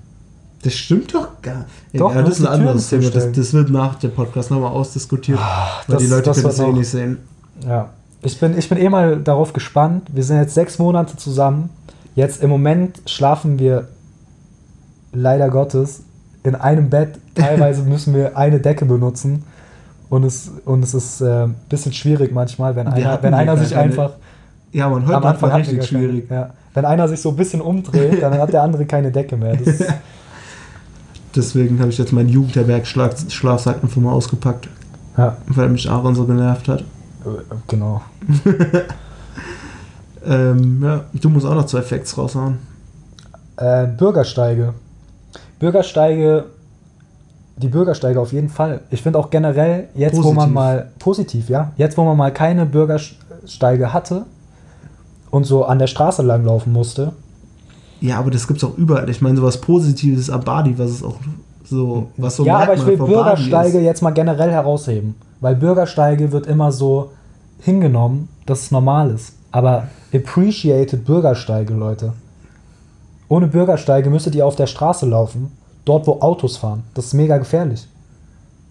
Das 0.63 0.73
stimmt 0.73 1.13
doch 1.15 1.41
gar 1.41 1.59
nicht. 1.59 2.01
Doch, 2.01 2.13
ja, 2.13 2.21
das 2.21 2.39
ist 2.39 2.45
ein 2.45 2.51
anderes 2.53 2.89
Thema. 2.89 3.09
Das, 3.09 3.31
das 3.31 3.53
wird 3.53 3.69
nach 3.69 3.95
dem 3.95 4.11
Podcast 4.11 4.51
nochmal 4.51 4.71
ausdiskutiert. 4.71 5.39
weil 5.39 5.95
das- 5.95 6.03
die 6.03 6.09
Leute 6.09 6.23
das 6.23 6.35
können 6.41 6.47
das 6.49 6.59
eh 6.59 6.71
nicht 6.73 6.89
sehen. 6.89 7.17
Ja, 7.65 7.89
ich 8.21 8.37
bin, 8.37 8.57
ich 8.57 8.67
bin 8.67 8.77
eh 8.77 8.89
mal 8.89 9.21
darauf 9.21 9.53
gespannt. 9.53 10.09
Wir 10.11 10.21
sind 10.23 10.35
jetzt 10.35 10.53
sechs 10.53 10.77
Monate 10.77 11.15
zusammen. 11.15 11.69
Jetzt 12.15 12.43
im 12.43 12.49
Moment 12.49 13.01
schlafen 13.05 13.57
wir 13.57 13.87
leider 15.13 15.49
Gottes 15.49 16.01
in 16.43 16.55
einem 16.55 16.89
Bett. 16.89 17.17
Teilweise 17.35 17.83
müssen 17.93 18.13
wir 18.13 18.35
eine 18.37 18.59
Decke 18.59 18.83
benutzen. 18.85 19.43
Und 20.09 20.25
es, 20.25 20.51
und 20.65 20.83
es 20.83 20.93
ist 20.93 21.21
äh, 21.21 21.43
ein 21.45 21.55
bisschen 21.69 21.93
schwierig 21.93 22.33
manchmal, 22.33 22.75
wenn 22.75 22.87
Wir 22.87 22.93
einer, 22.95 23.23
wenn 23.23 23.33
einer 23.33 23.55
sich 23.55 23.77
einfach. 23.77 24.11
Ja, 24.73 24.89
man, 24.89 25.05
heute 25.05 25.15
am 25.15 25.23
Anfang 25.25 25.51
richtig 25.53 25.85
schwierig. 25.85 26.29
Ja, 26.29 26.49
wenn 26.73 26.85
einer 26.85 27.07
sich 27.07 27.21
so 27.21 27.29
ein 27.29 27.35
bisschen 27.35 27.61
umdreht, 27.61 28.21
dann 28.21 28.33
hat 28.33 28.53
der 28.53 28.63
andere 28.63 28.85
keine 28.85 29.11
Decke 29.11 29.37
mehr. 29.37 29.57
Deswegen 31.35 31.79
habe 31.79 31.89
ich 31.89 31.97
jetzt 31.97 32.11
meinen 32.11 32.29
Jugendherberg-Schlafsack 32.29 33.83
einfach 33.83 34.01
mal 34.01 34.11
ausgepackt, 34.11 34.67
ja, 35.17 35.37
weil 35.47 35.69
mich 35.69 35.89
Aaron 35.89 36.15
so 36.15 36.25
genervt 36.25 36.67
hat. 36.67 36.81
äh, 36.81 37.55
genau. 37.67 38.01
Ähm, 40.25 40.83
ja, 40.83 41.05
du 41.13 41.29
musst 41.29 41.45
auch 41.45 41.55
noch 41.55 41.65
zwei 41.65 41.81
Facts 41.81 42.17
raushauen. 42.17 42.57
Äh, 43.57 43.87
Bürgersteige. 43.87 44.73
Bürgersteige, 45.59 46.45
die 47.57 47.67
Bürgersteige 47.67 48.19
auf 48.19 48.31
jeden 48.31 48.49
Fall. 48.49 48.81
Ich 48.89 49.01
finde 49.01 49.19
auch 49.19 49.29
generell, 49.29 49.89
jetzt 49.95 50.17
wo 50.17 50.33
man 50.33 50.35
Positiv. 50.35 50.53
mal, 50.53 50.91
positiv, 50.99 51.49
ja, 51.49 51.71
jetzt 51.77 51.97
wo 51.97 52.03
man 52.03 52.17
mal 52.17 52.31
keine 52.33 52.65
Bürgersteige 52.65 53.93
hatte 53.93 54.25
und 55.31 55.45
so 55.45 55.65
an 55.65 55.79
der 55.79 55.87
Straße 55.87 56.21
langlaufen 56.21 56.73
musste, 56.73 57.13
Ja, 58.01 58.17
aber 58.17 58.31
das 58.31 58.47
gibt's 58.47 58.63
auch 58.63 58.77
überall. 58.77 59.09
Ich 59.09 59.21
meine, 59.21 59.37
sowas 59.37 59.59
Positives 59.59 60.29
am 60.29 60.41
Badi, 60.41 60.77
was 60.77 60.91
es 60.91 61.03
auch 61.03 61.15
so, 61.65 62.07
was 62.17 62.37
so 62.37 62.45
ja, 62.45 62.59
aber 62.59 62.73
ich 62.73 62.85
will 62.85 62.97
Bürgersteige 62.97 63.79
jetzt 63.79 64.01
mal 64.01 64.11
generell 64.11 64.51
herausheben. 64.51 65.15
Weil 65.41 65.55
Bürgersteige 65.55 66.31
wird 66.31 66.47
immer 66.47 66.71
so 66.71 67.11
hingenommen, 67.61 68.29
dass 68.45 68.63
es 68.63 68.71
normal 68.71 69.11
ist. 69.11 69.33
Aber 69.51 69.87
appreciated 70.13 71.05
Bürgersteige, 71.05 71.73
Leute. 71.73 72.13
Ohne 73.27 73.47
Bürgersteige 73.47 74.09
müsstet 74.09 74.35
ihr 74.35 74.45
auf 74.45 74.55
der 74.55 74.67
Straße 74.67 75.05
laufen, 75.05 75.51
dort 75.85 76.07
wo 76.07 76.19
Autos 76.21 76.57
fahren. 76.57 76.83
Das 76.93 77.05
ist 77.05 77.13
mega 77.13 77.37
gefährlich. 77.37 77.87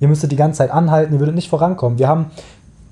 Ihr 0.00 0.08
müsstet 0.08 0.32
die 0.32 0.36
ganze 0.36 0.58
Zeit 0.58 0.70
anhalten, 0.70 1.14
ihr 1.14 1.20
würdet 1.20 1.34
nicht 1.34 1.48
vorankommen. 1.48 1.98
Wir 1.98 2.08
haben 2.08 2.26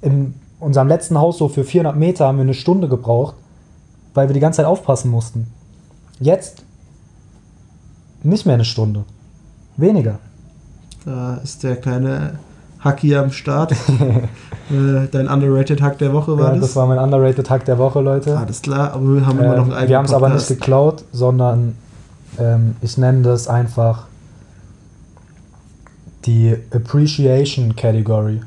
in 0.02 0.34
unserem 0.60 0.88
letzten 0.88 1.18
Haus 1.18 1.38
so 1.38 1.48
für 1.48 1.64
400 1.64 1.96
Meter 1.96 2.26
haben 2.26 2.38
wir 2.38 2.42
eine 2.42 2.54
Stunde 2.54 2.88
gebraucht, 2.88 3.34
weil 4.16 4.28
wir 4.28 4.34
die 4.34 4.40
ganze 4.40 4.58
Zeit 4.58 4.66
aufpassen 4.66 5.10
mussten. 5.10 5.46
Jetzt 6.18 6.62
nicht 8.22 8.46
mehr 8.46 8.54
eine 8.54 8.64
Stunde. 8.64 9.04
Weniger. 9.76 10.18
Da 11.04 11.36
ist 11.36 11.62
der 11.62 11.76
kleine 11.76 12.38
Hack 12.80 13.00
hier 13.00 13.20
am 13.20 13.30
Start. 13.30 13.72
äh, 14.70 15.06
dein 15.10 15.28
underrated 15.28 15.82
Hack 15.82 15.98
der 15.98 16.12
Woche 16.12 16.36
war 16.38 16.48
Ja, 16.48 16.52
das? 16.54 16.60
das 16.68 16.76
war 16.76 16.86
mein 16.86 16.98
underrated 16.98 17.48
Hack 17.50 17.64
der 17.66 17.78
Woche, 17.78 18.00
Leute. 18.00 18.36
Alles 18.36 18.62
klar, 18.62 18.92
aber 18.94 19.14
wir 19.14 19.26
haben 19.26 19.38
immer 19.38 19.56
noch 19.56 19.64
einen 19.64 19.72
Ähm, 19.72 19.72
eigenen 19.76 19.88
wir 19.90 19.98
haben 19.98 20.04
es 20.06 20.12
aber 20.14 20.28
nicht 20.30 20.48
geklaut, 20.48 21.04
sondern 21.12 21.76
ähm, 22.38 22.76
ich 22.80 22.96
nenne 22.98 23.22
das 23.22 23.48
einfach 23.48 24.06
die 26.24 26.56
Appreciation 26.72 27.76
Category. 27.76 28.40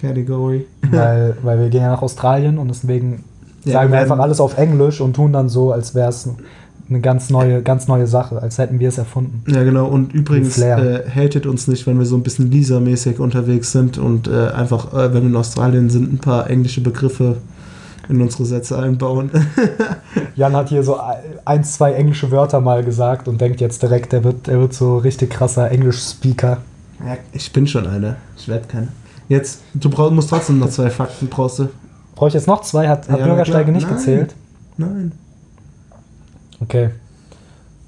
Category. 0.00 0.66
weil, 0.90 1.36
weil 1.42 1.58
wir 1.60 1.68
gehen 1.68 1.82
ja 1.82 1.90
nach 1.90 2.02
Australien 2.02 2.58
und 2.58 2.68
deswegen 2.68 3.24
Ja, 3.64 3.72
sagen 3.72 3.92
wir 3.92 3.98
einfach 4.00 4.18
alles 4.18 4.40
auf 4.40 4.56
Englisch 4.56 5.00
und 5.00 5.14
tun 5.14 5.32
dann 5.32 5.48
so, 5.48 5.72
als 5.72 5.94
wäre 5.94 6.08
es 6.08 6.28
eine 6.88 7.00
ganz 7.00 7.30
neue, 7.30 7.62
ganz 7.62 7.86
neue 7.86 8.06
Sache, 8.06 8.42
als 8.42 8.58
hätten 8.58 8.80
wir 8.80 8.88
es 8.88 8.98
erfunden. 8.98 9.44
Ja, 9.46 9.62
genau. 9.62 9.86
Und 9.86 10.12
übrigens, 10.12 10.58
äh, 10.58 11.02
hatet 11.08 11.46
uns 11.46 11.68
nicht, 11.68 11.86
wenn 11.86 11.98
wir 11.98 12.06
so 12.06 12.16
ein 12.16 12.22
bisschen 12.22 12.50
Lisa-mäßig 12.50 13.20
unterwegs 13.20 13.70
sind 13.70 13.96
und 13.96 14.26
äh, 14.26 14.48
einfach, 14.48 14.92
äh, 14.92 15.14
wenn 15.14 15.22
wir 15.22 15.30
in 15.30 15.36
Australien 15.36 15.88
sind, 15.88 16.12
ein 16.12 16.18
paar 16.18 16.50
englische 16.50 16.80
Begriffe 16.80 17.36
in 18.08 18.20
unsere 18.20 18.44
Sätze 18.44 18.76
einbauen. 18.76 19.30
Jan 20.36 20.56
hat 20.56 20.68
hier 20.68 20.82
so 20.82 20.98
ein, 21.44 21.62
zwei 21.62 21.92
englische 21.92 22.32
Wörter 22.32 22.60
mal 22.60 22.82
gesagt 22.82 23.28
und 23.28 23.40
denkt 23.40 23.60
jetzt 23.60 23.82
direkt, 23.82 24.12
er 24.12 24.24
wird, 24.24 24.48
er 24.48 24.58
wird 24.58 24.74
so 24.74 24.98
richtig 24.98 25.30
krasser 25.30 25.70
Englisch-Speaker. 25.70 26.58
ja, 27.06 27.16
ich 27.32 27.52
bin 27.52 27.68
schon 27.68 27.86
einer. 27.86 28.16
Ich 28.36 28.48
werde 28.48 28.66
keiner. 28.66 28.88
Jetzt, 29.28 29.60
du 29.74 29.88
brauch, 29.88 30.10
musst 30.10 30.30
trotzdem 30.30 30.58
noch 30.58 30.70
zwei 30.70 30.90
Fakten, 30.90 31.28
brauchst 31.28 31.60
du? 31.60 31.68
Brauche 32.20 32.28
ich 32.28 32.34
jetzt 32.34 32.46
noch 32.48 32.60
zwei? 32.60 32.86
Hat, 32.86 33.08
hat 33.08 33.18
Ja, 33.18 33.24
Bürgersteige 33.24 33.64
klar. 33.64 33.74
nicht 33.76 33.86
Nein. 33.86 33.96
gezählt? 33.96 34.34
Nein. 34.76 35.12
Okay. 36.60 36.90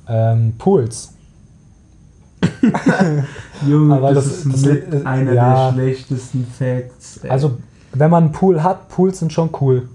Ähm, 0.09 0.55
Pools. 0.57 1.13
Junge, 3.69 3.95
Aber 3.95 4.15
das, 4.15 4.25
das- 4.25 4.47
ist 4.47 4.53
das- 4.55 4.63
mit 4.63 4.95
äh, 4.95 5.05
einer 5.05 5.33
ja. 5.35 5.67
der 5.67 5.73
schlechtesten 5.75 6.47
Facts. 6.47 7.19
ey. 7.23 7.29
Also, 7.29 7.59
wenn 7.93 8.11
man 8.11 8.25
einen 8.25 8.33
Pool 8.33 8.63
hat, 8.63 8.89
Pools 8.89 9.19
sind 9.19 9.35
schon 9.35 9.51
cool. 9.61 9.87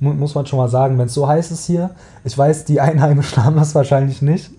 Mu 0.00 0.12
muss 0.12 0.34
man 0.34 0.44
schon 0.44 0.58
mal 0.58 0.68
sagen, 0.68 0.98
wenn 0.98 1.06
es 1.06 1.14
so 1.14 1.26
heiß 1.26 1.50
ist 1.50 1.64
hier. 1.64 1.88
Ich 2.24 2.36
weiß, 2.36 2.66
die 2.66 2.82
Einheimischen 2.82 3.42
haben 3.42 3.56
das 3.56 3.74
wahrscheinlich 3.74 4.20
nicht. 4.20 4.50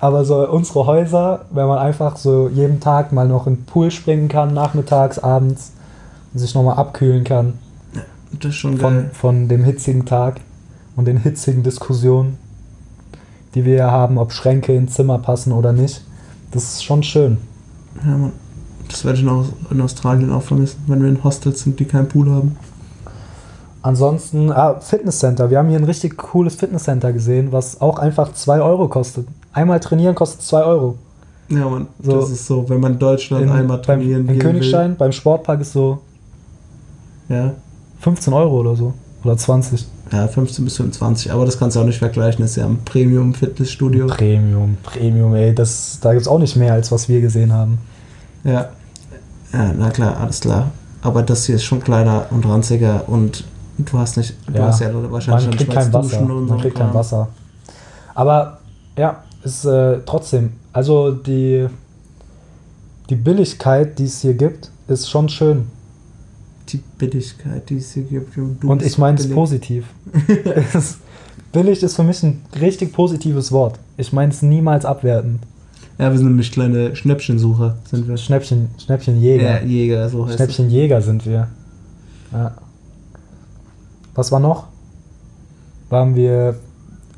Aber 0.00 0.24
so 0.24 0.48
unsere 0.48 0.86
Häuser, 0.86 1.44
wenn 1.50 1.66
man 1.66 1.76
einfach 1.76 2.16
so 2.16 2.48
jeden 2.48 2.80
Tag 2.80 3.12
mal 3.12 3.28
noch 3.28 3.46
in 3.46 3.56
den 3.56 3.64
Pool 3.66 3.90
springen 3.90 4.28
kann, 4.28 4.54
nachmittags, 4.54 5.18
abends, 5.18 5.72
und 6.32 6.38
sich 6.40 6.54
nochmal 6.54 6.78
abkühlen 6.78 7.24
kann 7.24 7.58
das 8.32 8.50
ist 8.50 8.56
schon 8.56 8.78
von, 8.78 8.94
geil. 8.94 9.10
von 9.12 9.48
dem 9.48 9.64
hitzigen 9.64 10.04
Tag 10.04 10.40
und 10.96 11.06
den 11.06 11.18
hitzigen 11.18 11.62
Diskussionen, 11.62 12.38
die 13.54 13.64
wir 13.64 13.74
hier 13.74 13.90
haben, 13.90 14.18
ob 14.18 14.32
Schränke 14.32 14.74
ins 14.74 14.94
Zimmer 14.94 15.18
passen 15.18 15.52
oder 15.52 15.72
nicht. 15.72 16.02
Das 16.50 16.64
ist 16.64 16.84
schon 16.84 17.02
schön. 17.02 17.38
Ja, 18.04 18.16
Mann. 18.16 18.32
Das 18.88 19.04
werde 19.04 19.18
ich 19.18 19.26
in 19.70 19.80
Australien 19.82 20.32
auch 20.32 20.42
vermissen, 20.42 20.80
wenn 20.86 21.02
wir 21.02 21.10
in 21.10 21.22
Hostels 21.22 21.60
sind, 21.60 21.78
die 21.78 21.84
keinen 21.84 22.08
Pool 22.08 22.30
haben. 22.30 22.56
Ansonsten, 23.82 24.50
ah, 24.50 24.80
Fitnesscenter. 24.80 25.50
Wir 25.50 25.58
haben 25.58 25.68
hier 25.68 25.78
ein 25.78 25.84
richtig 25.84 26.16
cooles 26.16 26.54
Fitnesscenter 26.54 27.12
gesehen, 27.12 27.52
was 27.52 27.80
auch 27.80 27.98
einfach 27.98 28.32
2 28.32 28.60
Euro 28.60 28.88
kostet. 28.88 29.28
Einmal 29.52 29.80
trainieren 29.80 30.14
kostet 30.14 30.42
2 30.42 30.62
Euro. 30.64 30.96
Ja, 31.50 31.68
man, 31.68 31.86
So. 32.02 32.12
das 32.12 32.30
ist 32.30 32.46
so, 32.46 32.68
wenn 32.68 32.80
man 32.80 32.94
in 32.94 32.98
Deutschland 32.98 33.44
In, 33.44 33.50
einmal 33.50 33.78
beim, 33.78 33.84
trainieren 33.84 34.20
in 34.22 34.26
gehen 34.28 34.38
Königstein, 34.38 34.96
beim 34.96 35.12
Sportpark 35.12 35.60
ist 35.60 35.72
so 35.72 35.98
will. 37.28 37.36
Ja. 37.36 37.54
15 38.00 38.32
Euro 38.32 38.60
oder 38.60 38.76
so. 38.76 38.94
Oder 39.24 39.36
20. 39.36 39.86
ja, 40.12 40.28
15 40.28 40.64
bis 40.64 40.76
25, 40.76 41.32
aber 41.32 41.44
das 41.44 41.58
kannst 41.58 41.76
du 41.76 41.80
auch 41.80 41.84
nicht 41.84 41.98
vergleichen, 41.98 42.42
das 42.42 42.52
ist 42.52 42.56
ja 42.56 42.66
ein 42.66 42.78
Premium-Fitnessstudio. 42.84 44.06
Premium, 44.06 44.76
Premium, 44.82 45.34
ey. 45.34 45.54
Das, 45.54 45.98
da 46.00 46.12
gibt 46.12 46.22
es 46.22 46.28
auch 46.28 46.38
nicht 46.38 46.54
mehr, 46.54 46.72
als 46.72 46.92
was 46.92 47.08
wir 47.08 47.20
gesehen 47.20 47.52
haben. 47.52 47.78
Ja. 48.44 48.68
Ja, 49.52 49.72
na 49.76 49.90
klar, 49.90 50.18
alles 50.20 50.40
klar. 50.40 50.70
Aber 51.02 51.22
das 51.22 51.46
hier 51.46 51.56
ist 51.56 51.64
schon 51.64 51.80
kleiner 51.80 52.26
und 52.30 52.46
ranziger 52.46 53.08
und 53.08 53.44
du 53.78 53.98
hast 53.98 54.16
nicht, 54.16 54.34
du 54.46 54.54
Ja, 54.54 54.66
hast 54.66 54.80
ja 54.80 54.90
wahrscheinlich 54.92 55.26
Man 55.26 55.40
schon 55.40 55.56
kriegt 55.56 55.72
kein 55.72 55.92
Wasser. 55.92 56.20
Man 56.22 56.48
so 56.48 56.56
kriegt 56.56 56.76
kein. 56.76 56.94
Wasser. 56.94 57.28
Aber 58.14 58.58
ja, 58.96 59.22
ist 59.42 59.64
äh, 59.64 59.98
trotzdem, 60.04 60.52
also 60.72 61.12
die, 61.12 61.66
die 63.08 63.16
Billigkeit, 63.16 63.98
die 63.98 64.04
es 64.04 64.20
hier 64.20 64.34
gibt, 64.34 64.70
ist 64.88 65.08
schon 65.08 65.28
schön. 65.28 65.66
Die 66.70 66.82
Billigkeit, 66.98 67.68
die 67.70 67.78
es 67.78 67.92
hier 67.92 68.02
gibt. 68.04 68.36
und 68.36 68.64
Und 68.64 68.82
ich 68.82 68.98
meine 68.98 69.18
es 69.20 69.30
positiv. 69.30 69.86
Billig 71.52 71.82
ist 71.82 71.96
für 71.96 72.02
mich 72.02 72.22
ein 72.22 72.42
richtig 72.60 72.92
positives 72.92 73.52
Wort. 73.52 73.78
Ich 73.96 74.12
meine 74.12 74.32
es 74.32 74.42
niemals 74.42 74.84
abwertend. 74.84 75.40
Ja, 75.98 76.10
wir 76.10 76.18
sind 76.18 76.28
nämlich 76.28 76.52
kleine 76.52 76.94
Schnäppchensucher, 76.94 77.76
sind 77.84 78.06
wir. 78.06 78.16
Schnäppchen, 78.16 78.68
Schnäppchenjäger. 78.78 79.62
Ja, 79.62 79.66
Jäger, 79.66 80.08
so 80.08 80.26
heißt. 80.26 80.36
Schnäppchenjäger 80.36 81.00
sind 81.02 81.26
wir. 81.26 81.48
Ja. 82.32 82.54
Was 84.14 84.30
war 84.30 84.40
noch? 84.40 84.66
Waren 85.88 86.14
wir. 86.14 86.56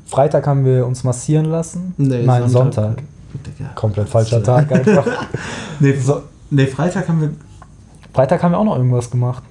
Freitag 0.05 0.47
haben 0.47 0.65
wir 0.65 0.85
uns 0.85 1.03
massieren 1.03 1.45
lassen? 1.45 1.93
Nee, 1.97 2.23
Nein, 2.23 2.49
Sonntag. 2.49 3.01
Digga. 3.33 3.69
Komplett 3.75 4.09
falscher 4.09 4.43
Tag 4.43 4.71
einfach. 4.71 5.05
Nee, 5.79 5.95
So, 5.99 6.21
nee, 6.49 6.67
Freitag 6.67 7.07
haben 7.07 7.21
wir. 7.21 7.29
Freitag 8.13 8.43
haben 8.43 8.51
wir 8.51 8.57
auch 8.59 8.65
noch 8.65 8.75
irgendwas 8.77 9.09
gemacht. 9.09 9.43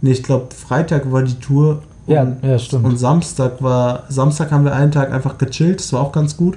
Nee, 0.00 0.12
ich 0.12 0.22
glaube, 0.22 0.54
Freitag 0.54 1.10
war 1.10 1.22
die 1.22 1.34
Tour. 1.34 1.82
Ja, 2.06 2.22
und, 2.22 2.42
ja, 2.42 2.58
stimmt. 2.58 2.84
Und 2.84 2.96
Samstag 2.98 3.62
war. 3.62 4.04
Samstag 4.08 4.50
haben 4.52 4.64
wir 4.64 4.74
einen 4.74 4.92
Tag 4.92 5.12
einfach 5.12 5.36
gechillt, 5.38 5.80
das 5.80 5.92
war 5.92 6.00
auch 6.00 6.12
ganz 6.12 6.36
gut. 6.36 6.56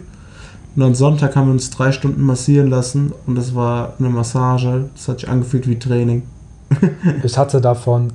Und 0.76 0.84
am 0.84 0.96
Sonntag 0.96 1.36
haben 1.36 1.48
wir 1.48 1.52
uns 1.54 1.70
drei 1.70 1.92
Stunden 1.92 2.22
massieren 2.22 2.70
lassen 2.70 3.12
und 3.28 3.36
das 3.36 3.54
war 3.56 3.94
eine 4.00 4.10
Massage. 4.10 4.86
Das 4.96 5.08
hat 5.10 5.20
sich 5.20 5.30
angefühlt 5.30 5.68
wie 5.68 5.78
Training. 5.80 6.24
Ich 7.24 7.38
hatte 7.38 7.60
davon 7.60 8.14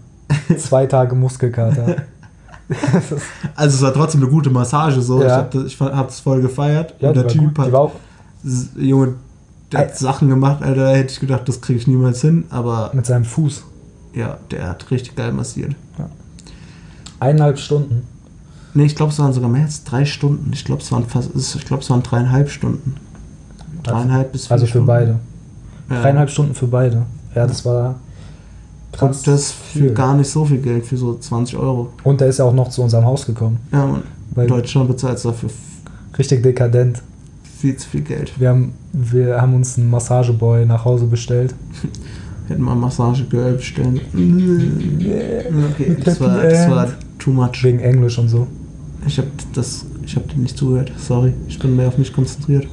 zwei 0.57 0.87
Tage 0.87 1.15
Muskelkater. 1.15 1.97
Also 3.55 3.77
es 3.77 3.83
war 3.83 3.93
trotzdem 3.95 4.23
eine 4.23 4.31
gute 4.31 4.51
Massage 4.51 5.01
so. 5.01 5.23
Ja. 5.23 5.49
Ich 5.67 5.81
habe 5.81 6.05
das 6.07 6.19
voll 6.21 6.41
gefeiert. 6.43 6.95
ja, 6.99 7.09
und 7.11 7.15
der 7.17 7.29
Typ 7.29 7.41
gut. 7.55 7.59
hat 7.59 7.69
Die 7.69 7.73
war 7.73 7.81
auch, 7.81 7.93
S- 8.45 8.71
Junge, 8.77 9.15
der 9.73 9.81
hat. 9.81 9.99
Sachen 9.99 10.29
gemacht, 10.29 10.63
Alter, 10.63 10.85
da 10.85 10.91
hätte 10.95 11.13
ich 11.13 11.21
gedacht, 11.21 11.49
das 11.49 11.61
kriege 11.61 11.79
ich 11.79 11.87
niemals 11.87 12.21
hin, 12.21 12.45
aber 12.51 12.91
mit 12.95 13.07
seinem 13.07 13.25
Fuß. 13.25 13.65
ja, 14.15 14.39
der 14.51 14.69
hat 14.69 14.91
richtig 14.91 15.17
geil 15.17 15.33
massiert. 15.33 15.75
Eineinhalb 17.19 17.59
Stunden. 17.59 18.03
Ne, 18.75 18.85
ich 18.85 18.95
glaube, 18.95 19.11
es 19.13 19.19
waren 19.19 19.33
sogar 19.33 19.49
mehr 19.49 19.65
als 19.65 19.85
drei 19.85 20.05
Stunden. 20.05 20.51
Ich 20.53 20.65
glaube, 20.65 20.83
es 20.83 20.93
waren 20.93 21.07
fast, 21.07 21.31
ich 21.35 21.65
glaube, 21.65 21.83
es 21.83 21.89
waren 21.91 22.03
dreieinhalb 22.03 22.51
Stunden. 22.51 22.95
Dreieinhalb 23.83 24.33
bis 24.33 24.47
vier 24.47 24.53
Also 24.53 24.67
für 24.67 24.71
Stunden. 24.71 24.87
beide. 24.87 25.19
Ja. 25.89 26.03
Dreieinhalb 26.03 26.29
Stunden 26.31 26.55
für 26.55 26.67
beide. 26.67 27.07
Ja, 27.35 27.47
das 27.47 27.65
war 27.65 27.95
krass. 28.93 29.19
Und 29.19 29.27
das 29.29 29.53
für 29.53 29.79
viel. 29.79 29.95
gar 29.95 30.15
nicht 30.15 30.29
so 30.29 30.45
viel 30.45 30.59
Geld, 30.59 30.85
für 30.85 30.97
so 30.99 31.17
20 31.17 31.57
Euro. 31.57 31.91
Und 32.05 32.21
der 32.21 32.29
ist 32.29 32.39
ja 32.39 32.45
auch 32.45 32.53
noch 32.53 32.69
zu 32.69 32.83
unserem 32.83 33.05
Haus 33.07 33.25
gekommen. 33.25 33.59
Ja, 33.73 33.99
In 34.37 34.49
Deutschland 34.49 34.89
bezahlt 34.89 35.25
dafür 35.25 35.49
richtig 36.19 36.43
dekadent. 36.43 37.01
Viel 37.59 37.77
zu 37.77 37.89
viel 37.89 38.03
Geld. 38.03 38.39
Wir 38.39 38.51
haben, 38.51 38.75
wir 38.93 39.41
haben 39.41 39.55
uns 39.55 39.79
einen 39.79 39.91
Massageboy 39.91 40.67
nach 40.67 40.85
Hause 40.85 41.07
bestellt. 41.07 41.55
Hätten 42.49 42.63
wir 42.63 42.75
Massagegirl 42.75 43.55
bestellen. 43.55 44.01
Okay, 45.73 45.97
das 46.05 46.21
war, 46.21 46.43
das 46.43 46.71
war 46.71 46.89
too 47.19 47.31
much. 47.31 47.63
Wegen 47.63 47.81
Englisch 47.81 48.19
und 48.19 48.29
so. 48.29 48.47
Ich 49.07 49.19
habe 49.19 49.29
das, 49.55 49.85
ich 50.05 50.17
habe 50.17 50.27
dir 50.29 50.39
nicht 50.39 50.57
zugehört. 50.57 50.93
Sorry, 50.97 51.33
ich 51.49 51.59
bin 51.59 51.77
mehr 51.77 51.89
auf 51.89 51.99
mich 51.99 52.13
konzentriert. 52.13 52.67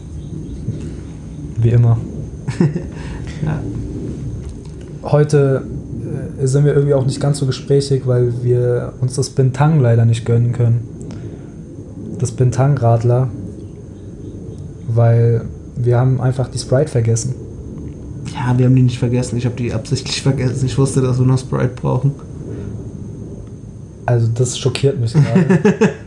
Wie 1.57 1.69
immer. 1.69 1.97
Ja. 3.45 3.59
Heute 5.03 5.65
äh, 6.39 6.47
sind 6.47 6.63
wir 6.63 6.73
irgendwie 6.73 6.93
auch 6.93 7.05
nicht 7.05 7.19
ganz 7.19 7.39
so 7.39 7.45
gesprächig, 7.45 8.03
weil 8.07 8.41
wir 8.41 8.93
uns 9.01 9.15
das 9.15 9.31
Bintang 9.31 9.81
leider 9.81 10.05
nicht 10.05 10.25
gönnen 10.25 10.53
können. 10.53 10.87
Das 12.19 12.31
Bintang-Radler. 12.31 13.27
Weil 14.93 15.45
wir 15.75 15.97
haben 15.97 16.21
einfach 16.21 16.49
die 16.49 16.59
Sprite 16.59 16.89
vergessen. 16.91 17.35
Ja, 18.33 18.57
wir 18.57 18.65
haben 18.65 18.75
die 18.75 18.83
nicht 18.83 18.99
vergessen. 18.99 19.37
Ich 19.37 19.45
habe 19.45 19.55
die 19.55 19.73
absichtlich 19.73 20.21
vergessen. 20.21 20.65
Ich 20.65 20.77
wusste, 20.77 21.01
dass 21.01 21.19
wir 21.19 21.25
noch 21.25 21.39
Sprite 21.39 21.73
brauchen. 21.75 22.11
Also 24.05 24.27
das 24.33 24.57
schockiert 24.57 24.99
mich 24.99 25.13
gerade. 25.13 25.61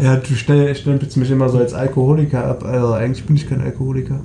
Ja, 0.00 0.16
du 0.16 0.34
stempelst 0.34 1.16
mich 1.16 1.30
immer 1.30 1.48
so 1.48 1.58
als 1.58 1.74
Alkoholiker 1.74 2.44
ab. 2.44 2.64
Also 2.64 2.92
eigentlich 2.92 3.24
bin 3.26 3.36
ich 3.36 3.48
kein 3.48 3.60
Alkoholiker. 3.60 4.20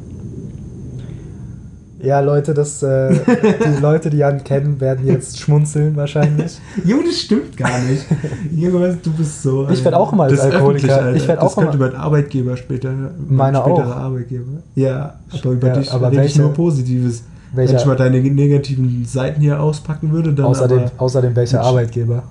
Ja, 2.01 2.19
Leute, 2.21 2.53
das, 2.53 2.81
äh, 2.83 3.09
die 3.75 3.81
Leute, 3.81 4.09
die 4.09 4.17
Jan 4.17 4.43
kennen, 4.43 4.79
werden 4.79 5.05
jetzt 5.05 5.39
schmunzeln 5.39 5.95
wahrscheinlich. 5.95 6.59
Jo, 6.85 6.97
das 7.05 7.19
stimmt 7.19 7.57
gar 7.57 7.79
nicht. 7.79 8.05
Junge, 8.55 8.97
du 9.03 9.11
bist 9.11 9.43
so. 9.43 9.67
Ich 9.69 9.83
werd 9.83 9.95
auch 9.95 10.11
mal 10.13 10.29
als 10.29 10.39
das 10.41 10.51
Alkoholiker- 10.53 11.13
ich 11.13 11.27
werd 11.27 11.41
das 11.41 11.51
auch 11.57 11.61
könnte 11.61 11.77
mal- 11.77 11.91
mein 11.91 11.99
Arbeitgeber 11.99 12.55
später. 12.57 12.91
mein 12.91 13.11
Meiner 13.27 13.61
späterer 13.61 13.87
auch. 13.87 13.95
Arbeitgeber. 14.01 14.45
Ja, 14.75 15.15
aber 15.31 15.51
über 15.51 15.67
Ja, 15.67 15.73
dich 15.77 15.91
aber 15.91 16.11
rede 16.11 16.25
ich 16.25 16.37
nur 16.37 16.53
Positives. 16.53 17.23
Wenn 17.53 17.65
ich 17.65 17.71
Welcher, 17.71 17.87
mal 17.87 17.95
deine 17.95 18.19
negativen 18.21 19.03
Seiten 19.05 19.41
hier 19.41 19.59
auspacken 19.59 20.11
würde, 20.11 20.33
dann 20.33 20.45
außerdem, 20.45 20.79
aber 20.79 20.91
außerdem 20.97 21.35
welcher. 21.35 21.61
Arbeitgeber? 21.61 22.23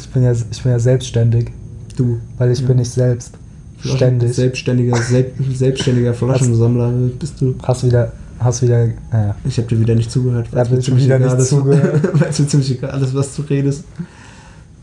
Ich 0.00 0.08
bin, 0.08 0.22
ja, 0.22 0.32
ich 0.32 0.62
bin 0.62 0.72
ja 0.72 0.78
selbstständig, 0.78 1.50
du. 1.96 2.18
weil 2.38 2.50
ich 2.50 2.60
Ja. 2.60 2.66
bin 2.66 2.78
nicht 2.78 2.90
selbst. 2.90 3.34
Ständig. 3.82 4.34
Selbstständiger, 4.34 4.96
selbst, 4.96 5.34
selbstständiger 5.58 6.14
Flaschensammler 6.14 6.90
bist 7.18 7.40
du. 7.40 7.54
Hast 7.62 7.84
wieder, 7.84 8.12
hast 8.38 8.62
wieder, 8.62 8.88
naja. 9.12 9.34
Ich 9.44 9.56
habe 9.58 9.68
dir 9.68 9.80
wieder 9.80 9.94
nicht 9.94 10.10
zugehört. 10.10 10.48
Da 10.52 10.62
ich 10.62 10.80
ziemlich 10.84 11.04
wieder 11.04 11.18
nicht 11.18 11.40
zugehört. 11.46 12.20
Weil 12.20 12.28
es 12.30 12.38
mir 12.38 12.46
ziemlich 12.46 12.70
egal 12.72 13.02
ist, 13.02 13.14
was 13.14 13.34
du 13.36 13.42
redest. 13.42 13.84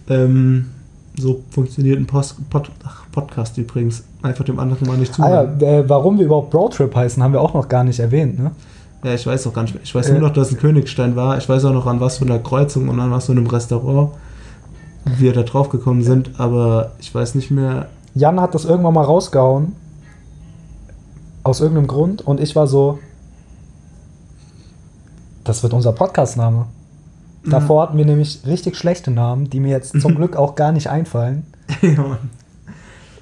Ähm, 0.10 0.66
so 1.18 1.42
funktioniert 1.50 2.00
ein 2.00 2.06
Post, 2.06 2.36
Pod, 2.50 2.70
ach, 2.86 3.06
Podcast 3.12 3.58
übrigens. 3.58 4.04
Einfach 4.22 4.46
dem 4.46 4.60
anderen 4.60 4.88
mal 4.88 4.98
nicht 4.98 5.20
Ah 5.20 5.30
ja, 5.44 5.58
zuhören. 5.60 5.84
äh, 5.86 5.90
warum 5.90 6.18
wir 6.20 6.26
überhaupt 6.26 6.52
Broadtrip 6.52 6.96
heißen, 6.96 7.22
haben 7.22 7.34
wir 7.34 7.42
auch 7.42 7.54
noch 7.54 7.68
gar 7.68 7.84
nicht 7.84 8.00
erwähnt, 8.00 8.40
ne? 8.40 8.52
Ja, 9.04 9.14
ich 9.14 9.26
weiß 9.28 9.46
auch 9.48 9.54
gar 9.54 9.62
nicht 9.64 9.74
mehr. 9.76 9.84
Ich 9.84 9.94
weiß 9.94 10.10
Äh. 10.10 10.14
nur 10.14 10.22
noch, 10.22 10.34
dass 10.34 10.48
es 10.48 10.54
ein 10.56 10.60
Königstein 10.60 11.16
war. 11.16 11.38
Ich 11.38 11.48
weiß 11.48 11.66
auch 11.66 11.74
noch, 11.74 11.86
an 11.86 12.00
was 12.00 12.18
für 12.18 12.26
einer 12.26 12.40
Kreuzung 12.40 12.90
und 12.90 13.00
an 13.00 13.12
was 13.12 13.28
für 13.28 13.32
einem 13.32 13.48
Restaurant 13.48 14.12
wir 15.06 15.34
da 15.34 15.44
drauf 15.44 15.70
gekommen 15.70 16.04
sind. 16.04 16.32
Aber 16.40 16.92
ich 17.00 17.14
weiß 17.14 17.36
nicht 17.36 17.52
mehr. 17.52 17.88
Jan 18.18 18.42
hat 18.42 18.56
das 18.56 18.66
irgendwann 18.66 18.94
mal 18.94 19.04
rausgehauen. 19.04 19.76
Aus 21.44 21.62
irgendeinem 21.62 21.88
Grund. 21.88 22.22
Und 22.22 22.40
ich 22.40 22.56
war 22.56 22.68
so. 22.68 23.00
Das 25.44 25.64
wird 25.64 25.74
unser 25.74 25.94
Podcast-Name. 25.94 26.66
Davor 27.46 27.84
hatten 27.84 27.98
wir 27.98 28.06
nämlich 28.06 28.42
richtig 28.46 28.76
schlechte 28.76 29.12
Namen, 29.12 29.50
die 29.50 29.62
mir 29.62 29.70
jetzt 29.70 30.02
zum 30.02 30.16
Glück 30.18 30.36
auch 30.36 30.56
gar 30.56 30.72
nicht 30.74 30.90
einfallen. 30.90 31.46
ja. 31.82 32.18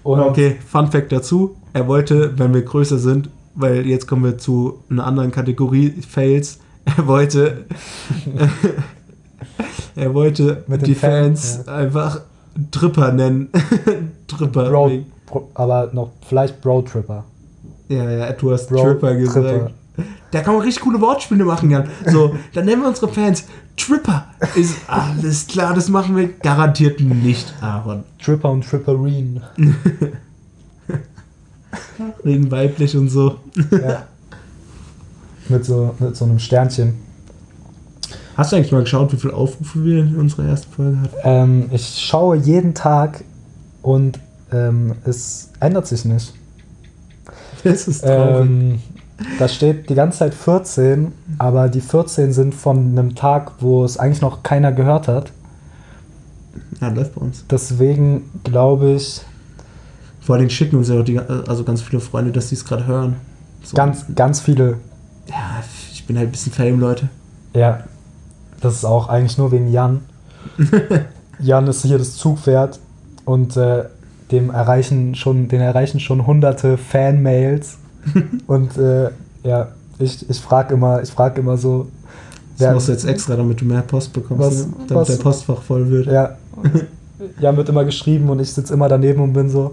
Und 0.02 0.20
okay, 0.20 0.58
Fun 0.68 0.92
Fact 0.92 1.12
dazu. 1.12 1.56
Er 1.74 1.88
wollte, 1.88 2.38
wenn 2.38 2.54
wir 2.54 2.62
größer 2.62 3.00
sind, 3.00 3.30
weil 3.56 3.86
jetzt 3.86 4.08
kommen 4.08 4.24
wir 4.24 4.38
zu 4.38 4.84
einer 4.90 5.06
anderen 5.06 5.32
Kategorie 5.32 5.90
Fails. 6.02 6.60
Er 6.98 7.08
wollte, 7.08 7.66
er 9.96 10.14
wollte 10.14 10.64
Mit 10.68 10.82
den 10.82 10.86
die 10.86 10.94
Fans, 10.94 11.56
Fans 11.56 11.68
einfach 11.68 12.22
Tripper 12.72 13.12
nennen. 13.12 13.50
Tripper. 14.28 14.70
Bro, 14.70 14.92
Bro, 15.26 15.50
aber 15.54 15.90
noch 15.94 16.12
vielleicht 16.28 16.62
Broadtripper. 16.62 17.24
Ja, 17.90 18.10
ja, 18.10 18.32
du 18.32 18.52
hast 18.52 18.70
Bro- 18.70 18.84
Tripper 18.84 19.16
gesagt. 19.16 19.48
Tripper. 19.48 19.72
Da 20.32 20.42
kann 20.42 20.54
man 20.56 20.64
richtig 20.64 20.84
coole 20.84 21.00
Wortspiele 21.00 21.46
machen, 21.46 21.72
Jan. 21.72 21.88
So, 22.08 22.36
dann 22.54 22.66
nennen 22.66 22.82
wir 22.82 22.90
unsere 22.90 23.08
Fans 23.08 23.46
Tripper. 23.78 24.26
Ist 24.56 24.78
alles 24.88 25.48
klar, 25.48 25.74
das 25.74 25.88
machen 25.90 26.16
wir 26.18 26.28
garantiert 26.28 27.00
nicht, 27.00 27.54
Aaron. 27.62 28.04
Tripper 28.22 28.52
und 28.52 28.66
Tripperine. 28.68 29.42
Wegen 32.24 32.52
weiblich 32.52 32.96
und 32.98 33.10
so. 33.10 33.36
ja. 33.72 34.06
mit, 35.50 35.66
so, 35.66 35.94
mit 36.00 36.16
so 36.16 36.26
einem 36.26 36.40
Sternchen. 36.40 37.05
Hast 38.36 38.52
du 38.52 38.58
eigentlich 38.58 38.72
mal 38.72 38.82
geschaut, 38.82 39.14
wie 39.14 39.18
viele 39.18 39.34
Aufrufe 39.34 39.84
wir 39.84 40.00
in 40.04 40.16
unserer 40.18 40.46
ersten 40.48 40.72
Folge 40.72 41.00
hatten? 41.02 41.16
Ähm, 41.24 41.70
ich 41.72 42.00
schaue 42.06 42.36
jeden 42.38 42.74
Tag 42.74 43.24
und 43.82 44.20
ähm, 44.52 44.96
es 45.06 45.52
ändert 45.60 45.88
sich 45.88 46.06
nicht. 46.06 46.34
Das 47.64 47.88
ist 47.88 48.02
traurig. 48.02 48.42
Ähm, 48.42 48.80
Da 49.40 49.48
steht 49.48 49.90
die 49.90 49.96
ganze 49.96 50.20
Zeit 50.20 50.34
14, 50.34 51.14
aber 51.38 51.70
die 51.70 51.80
14 51.80 52.34
sind 52.34 52.54
von 52.54 52.78
einem 52.78 53.16
Tag, 53.16 53.54
wo 53.62 53.86
es 53.86 53.98
eigentlich 53.98 54.22
noch 54.22 54.44
keiner 54.44 54.74
gehört 54.74 55.08
hat. 55.08 55.32
Ja, 56.82 56.90
läuft 56.90 57.16
bei 57.16 57.22
uns. 57.22 57.46
Deswegen 57.50 58.30
glaube 58.44 58.92
ich, 58.92 59.22
Vor 60.20 60.36
allem 60.36 60.50
schicken 60.50 60.76
uns 60.78 60.90
ja 60.90 61.00
auch 61.00 61.04
die, 61.04 61.20
also 61.20 61.64
ganz 61.64 61.82
viele 61.82 62.02
Freunde, 62.02 62.32
dass 62.32 62.50
die 62.50 62.56
es 62.56 62.66
gerade 62.66 62.86
hören. 62.88 63.16
So. 63.64 63.76
ganz, 63.78 64.06
ganz 64.16 64.42
viele. 64.42 64.78
Ja, 65.28 65.64
ich 65.94 66.06
bin 66.06 66.18
halt 66.18 66.30
ein 66.30 66.32
bisschen 66.32 66.52
Fame, 66.52 66.80
Leute. 66.80 67.10
Ja, 67.54 67.86
das 68.62 68.76
ist 68.76 68.86
auch 68.86 69.08
eigentlich 69.10 69.38
nur 69.38 69.52
wegen 69.52 69.72
Jan. 69.72 70.02
Jan 71.40 71.68
ist 71.68 71.82
hier 71.84 71.98
das 71.98 72.16
Zugpferd 72.16 72.80
und 73.26 73.58
äh, 73.58 73.84
dem 74.32 74.50
erreichen 74.50 75.16
schon, 75.16 75.48
den 75.48 75.62
erreichen 75.62 76.00
schon 76.00 76.26
hunderte 76.26 76.78
Fanmails. 76.78 77.78
und 78.48 78.78
äh, 78.78 79.10
ja, 79.44 79.70
ich, 80.00 80.30
ich 80.30 80.40
frage 80.40 80.74
immer, 80.74 81.02
ich 81.02 81.10
frage 81.10 81.42
immer 81.42 81.58
so, 81.58 81.88
Das 82.58 82.74
machst 82.74 82.88
du 82.88 82.92
jetzt 82.94 83.06
extra, 83.06 83.36
damit 83.36 83.62
du 83.62 83.66
mehr 83.66 83.82
Post 83.82 84.14
bekommst, 84.14 84.42
Was- 84.42 84.68
ne? 84.68 84.74
damit 84.88 84.96
was- 84.96 85.08
der 85.18 85.24
Postfach 85.24 85.62
voll 85.62 85.90
wird. 85.90 86.08
Ja. 86.08 86.38
Jan 87.40 87.56
wird 87.58 87.70
immer 87.70 87.86
geschrieben 87.86 88.30
und 88.30 88.40
ich 88.40 88.52
sitze 88.52 88.74
immer 88.74 88.88
daneben 88.90 89.22
und 89.22 89.34
bin 89.34 89.50
so, 89.50 89.64
"Wa- 89.64 89.72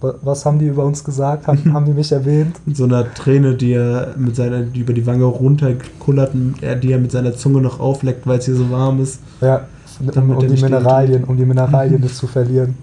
was 0.00 0.44
haben 0.44 0.58
die 0.58 0.66
über 0.66 0.84
uns 0.84 1.02
gesagt? 1.04 1.46
Haben, 1.46 1.64
haben 1.72 1.84
die 1.86 1.92
mich 1.92 2.12
erwähnt? 2.12 2.60
Mit 2.66 2.76
so 2.76 2.84
einer 2.84 3.12
Träne, 3.14 3.54
die 3.54 3.72
er 3.72 4.14
mit 4.16 4.36
seiner, 4.36 4.62
die 4.62 4.80
über 4.80 4.92
die 4.92 5.06
Wange 5.06 5.24
runterkullert, 5.24 6.34
und 6.34 6.62
er, 6.62 6.76
die 6.76 6.92
er 6.92 6.98
mit 6.98 7.12
seiner 7.12 7.34
Zunge 7.34 7.60
noch 7.60 7.80
aufleckt, 7.80 8.26
weil 8.26 8.38
es 8.38 8.44
hier 8.44 8.56
so 8.56 8.70
warm 8.70 9.00
ist. 9.00 9.20
Ja, 9.40 9.66
um, 10.14 10.30
um 10.30 10.46
die 10.46 10.60
Mineralien, 10.60 11.24
um 11.24 11.36
die 11.36 11.46
Mineralien 11.46 12.00
nicht 12.00 12.16
zu 12.16 12.26
verlieren. 12.26 12.76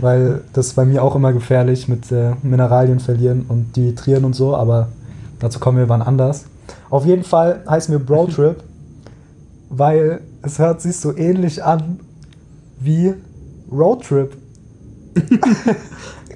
Weil 0.00 0.40
das 0.52 0.68
ist 0.68 0.74
bei 0.74 0.84
mir 0.84 1.04
auch 1.04 1.14
immer 1.14 1.32
gefährlich 1.32 1.86
mit 1.86 2.10
äh, 2.10 2.32
Mineralien 2.42 2.98
verlieren 2.98 3.44
und 3.46 3.76
dehydrieren 3.76 4.24
und 4.24 4.34
so, 4.34 4.56
aber 4.56 4.88
dazu 5.38 5.60
kommen 5.60 5.78
wir 5.78 5.88
wann 5.88 6.02
anders. 6.02 6.46
Auf 6.90 7.06
jeden 7.06 7.22
Fall 7.22 7.60
heißt 7.68 7.88
mir 7.88 8.00
Bro 8.00 8.26
Trip, 8.26 8.56
weil 9.70 10.20
es 10.42 10.58
hört 10.58 10.80
sich 10.80 10.96
so 10.96 11.16
ähnlich 11.16 11.62
an 11.62 12.00
wie 12.80 13.14
Road 13.70 14.04
Trip. 14.04 14.32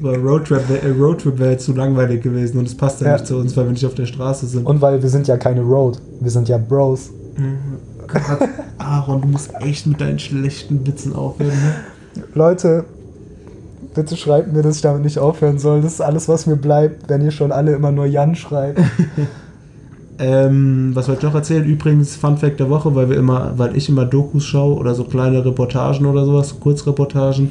Aber 0.03 0.17
Roadtrip, 0.19 0.69
wär- 0.69 0.83
äh, 0.83 0.91
Roadtrip 0.91 1.39
wäre 1.39 1.53
jetzt 1.53 1.65
zu 1.65 1.73
langweilig 1.75 2.23
gewesen 2.23 2.59
und 2.59 2.67
es 2.67 2.77
passt 2.77 3.01
ja, 3.01 3.07
Ja. 3.09 3.13
nicht 3.15 3.27
zu 3.27 3.37
uns, 3.37 3.57
weil 3.57 3.65
wir 3.67 3.73
nicht 3.73 3.87
auf 3.87 3.95
der 3.95 4.07
Straße 4.07 4.47
sind. 4.47 4.67
Und 4.67 4.81
weil 4.81 5.01
wir 5.03 5.09
sind 5.09 5.29
ja 5.29 5.37
keine 5.37 5.61
Road, 5.63 6.01
wir 6.21 6.31
sind 6.31 6.49
ja 6.49 6.59
Bros. 6.59 7.11
Gott, 8.09 8.49
Aaron, 8.79 9.21
du 9.23 9.29
musst 9.29 9.53
echt 9.61 9.87
mit 9.87 10.01
deinen 10.01 10.19
schlechten 10.19 10.85
Witzen 10.87 11.15
aufhören. 11.15 11.51
Ne? 11.51 12.23
Leute, 12.35 12.85
bitte 13.95 14.17
schreibt 14.17 14.53
mir, 14.53 14.63
dass 14.63 14.77
ich 14.77 14.83
damit 14.83 15.03
nicht 15.05 15.19
aufhören 15.19 15.59
soll. 15.59 15.81
Das 15.81 15.95
ist 15.95 16.01
alles, 16.01 16.29
was 16.29 16.47
mir 16.47 16.57
bleibt, 16.57 17.09
wenn 17.09 17.23
ihr 17.23 17.31
schon 17.31 17.53
alle 17.53 17.73
immer 17.73 17.93
nur 17.93 18.07
Jan 18.07 18.35
schreibt. 18.35 18.81
Ähm, 20.19 20.91
was 20.95 21.09
wollte 21.09 21.21
ich 21.21 21.25
noch 21.25 21.35
erzählen? 21.35 21.65
Übrigens, 21.65 22.15
Fun 22.17 22.37
Fact 22.37 22.61
der 22.61 22.71
Woche, 22.71 22.95
weil 22.95 23.09
wir 23.09 23.17
immer, 23.17 23.55
weil 23.57 23.77
ich 23.77 23.89
immer 23.89 24.05
Dokus 24.05 24.45
schaue 24.45 24.77
oder 24.77 24.95
so 24.95 25.05
kleine 25.05 25.45
Reportagen 25.45 26.07
oder 26.07 26.25
sowas, 26.25 26.51
so 26.51 26.57
Kurzreportagen. 26.57 27.51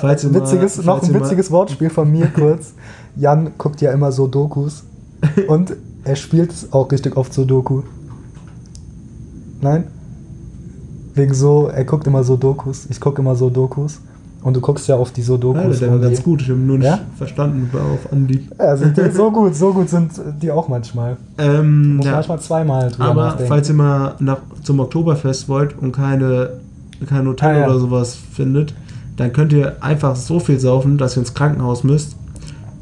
Falls 0.00 0.24
ihr 0.24 0.30
mal- 0.30 0.40
witziges, 0.40 0.76
noch 0.78 0.84
falls 0.98 1.04
ein 1.08 1.12
mal- 1.12 1.20
witziges 1.22 1.50
Wortspiel 1.50 1.90
von 1.90 2.10
mir 2.10 2.26
kurz. 2.28 2.74
Jan 3.16 3.50
guckt 3.58 3.80
ja 3.80 3.90
immer 3.92 4.12
so 4.12 4.26
Dokus 4.26 4.84
und 5.48 5.74
er 6.04 6.16
spielt 6.16 6.52
es 6.52 6.72
auch 6.72 6.90
richtig 6.90 7.16
oft 7.16 7.32
so 7.34 7.44
Doku. 7.44 7.82
Nein? 9.60 9.84
Wegen 11.14 11.34
so, 11.34 11.66
er 11.66 11.84
guckt 11.84 12.06
immer 12.06 12.22
so 12.24 12.36
Dokus. 12.36 12.86
Ich 12.88 13.00
gucke 13.00 13.20
immer 13.20 13.34
so 13.34 13.50
Dokus. 13.50 14.00
Und 14.42 14.56
du 14.56 14.60
guckst 14.62 14.88
ja 14.88 14.96
auf 14.96 15.10
die 15.12 15.20
so 15.20 15.36
Dokus. 15.36 15.62
Alter, 15.62 15.78
der 15.80 15.90
war 15.90 15.98
ganz 15.98 16.22
gut. 16.22 16.40
Ich 16.40 16.48
habe 16.48 16.58
nur 16.58 16.78
nicht 16.78 16.86
Ja? 16.86 17.00
verstanden 17.18 17.68
auf 17.76 18.10
Anlieb. 18.10 18.50
Ja, 18.58 18.74
sind 18.74 18.96
die 18.96 19.10
so 19.10 19.30
gut, 19.32 19.54
so 19.54 19.72
gut 19.74 19.90
sind 19.90 20.12
die 20.40 20.50
auch 20.50 20.66
manchmal. 20.68 21.18
Ähm, 21.36 21.96
Muss 21.96 22.06
ja, 22.06 22.12
manchmal 22.12 22.40
zweimal 22.40 22.90
drüber 22.90 23.04
aber 23.04 23.24
nachdenken. 23.24 23.48
falls 23.48 23.68
ihr 23.68 23.74
mal 23.74 24.14
nach, 24.20 24.38
zum 24.62 24.80
Oktoberfest 24.80 25.46
wollt 25.50 25.76
und 25.78 25.92
keine, 25.92 26.50
kein 27.06 27.26
Hotel 27.26 27.56
Ah, 27.56 27.58
ja. 27.60 27.66
oder 27.66 27.78
sowas 27.80 28.14
findet, 28.14 28.72
dann 29.16 29.32
könnt 29.32 29.52
ihr 29.52 29.82
einfach 29.82 30.16
so 30.16 30.40
viel 30.40 30.58
saufen, 30.58 30.98
dass 30.98 31.16
ihr 31.16 31.20
ins 31.20 31.34
Krankenhaus 31.34 31.84
müsst. 31.84 32.16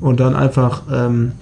Und 0.00 0.20
dann 0.20 0.36
einfach, 0.36 0.82
ähm, 0.92 1.32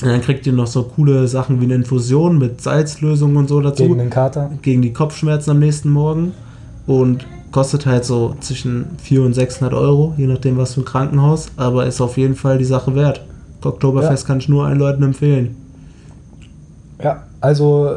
dann 0.00 0.20
kriegt 0.20 0.46
ihr 0.46 0.52
noch 0.52 0.66
so 0.68 0.84
coole 0.84 1.26
Sachen 1.26 1.60
wie 1.60 1.64
eine 1.64 1.74
Infusion 1.74 2.38
mit 2.38 2.60
Salzlösung 2.60 3.34
und 3.36 3.48
so 3.48 3.60
dazu. 3.60 3.82
Gegen 3.84 3.98
den 3.98 4.10
Kater. 4.10 4.50
gegen 4.62 4.82
die 4.82 4.92
Kopfschmerzen 4.92 5.50
am 5.50 5.58
nächsten 5.58 5.90
Morgen 5.90 6.32
und 6.86 7.26
kostet 7.50 7.86
halt 7.86 8.04
so 8.04 8.36
zwischen 8.40 8.84
400 8.98 9.26
und 9.26 9.34
600 9.34 9.74
Euro, 9.74 10.14
je 10.16 10.26
nachdem 10.26 10.58
was 10.58 10.74
für 10.74 10.82
ein 10.82 10.84
Krankenhaus, 10.84 11.48
aber 11.56 11.86
ist 11.86 12.00
auf 12.00 12.16
jeden 12.16 12.34
Fall 12.34 12.58
die 12.58 12.64
Sache 12.64 12.94
wert. 12.94 13.22
Oktoberfest 13.64 14.22
Ja. 14.22 14.26
kann 14.26 14.38
ich 14.38 14.48
nur 14.48 14.66
allen 14.66 14.78
Leuten 14.78 15.02
empfehlen. 15.02 15.56
Ja, 17.02 17.24
also 17.40 17.96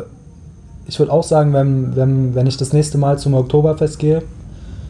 ich 0.88 0.98
würde 0.98 1.12
auch 1.12 1.24
sagen, 1.24 1.54
wenn, 1.54 1.96
wenn, 1.96 2.34
wenn 2.36 2.48
ich 2.48 2.58
das 2.58 2.74
nächste 2.74 2.98
Mal 2.98 3.20
zum 3.20 3.34
Oktoberfest 3.36 4.00
gehe, 4.00 4.24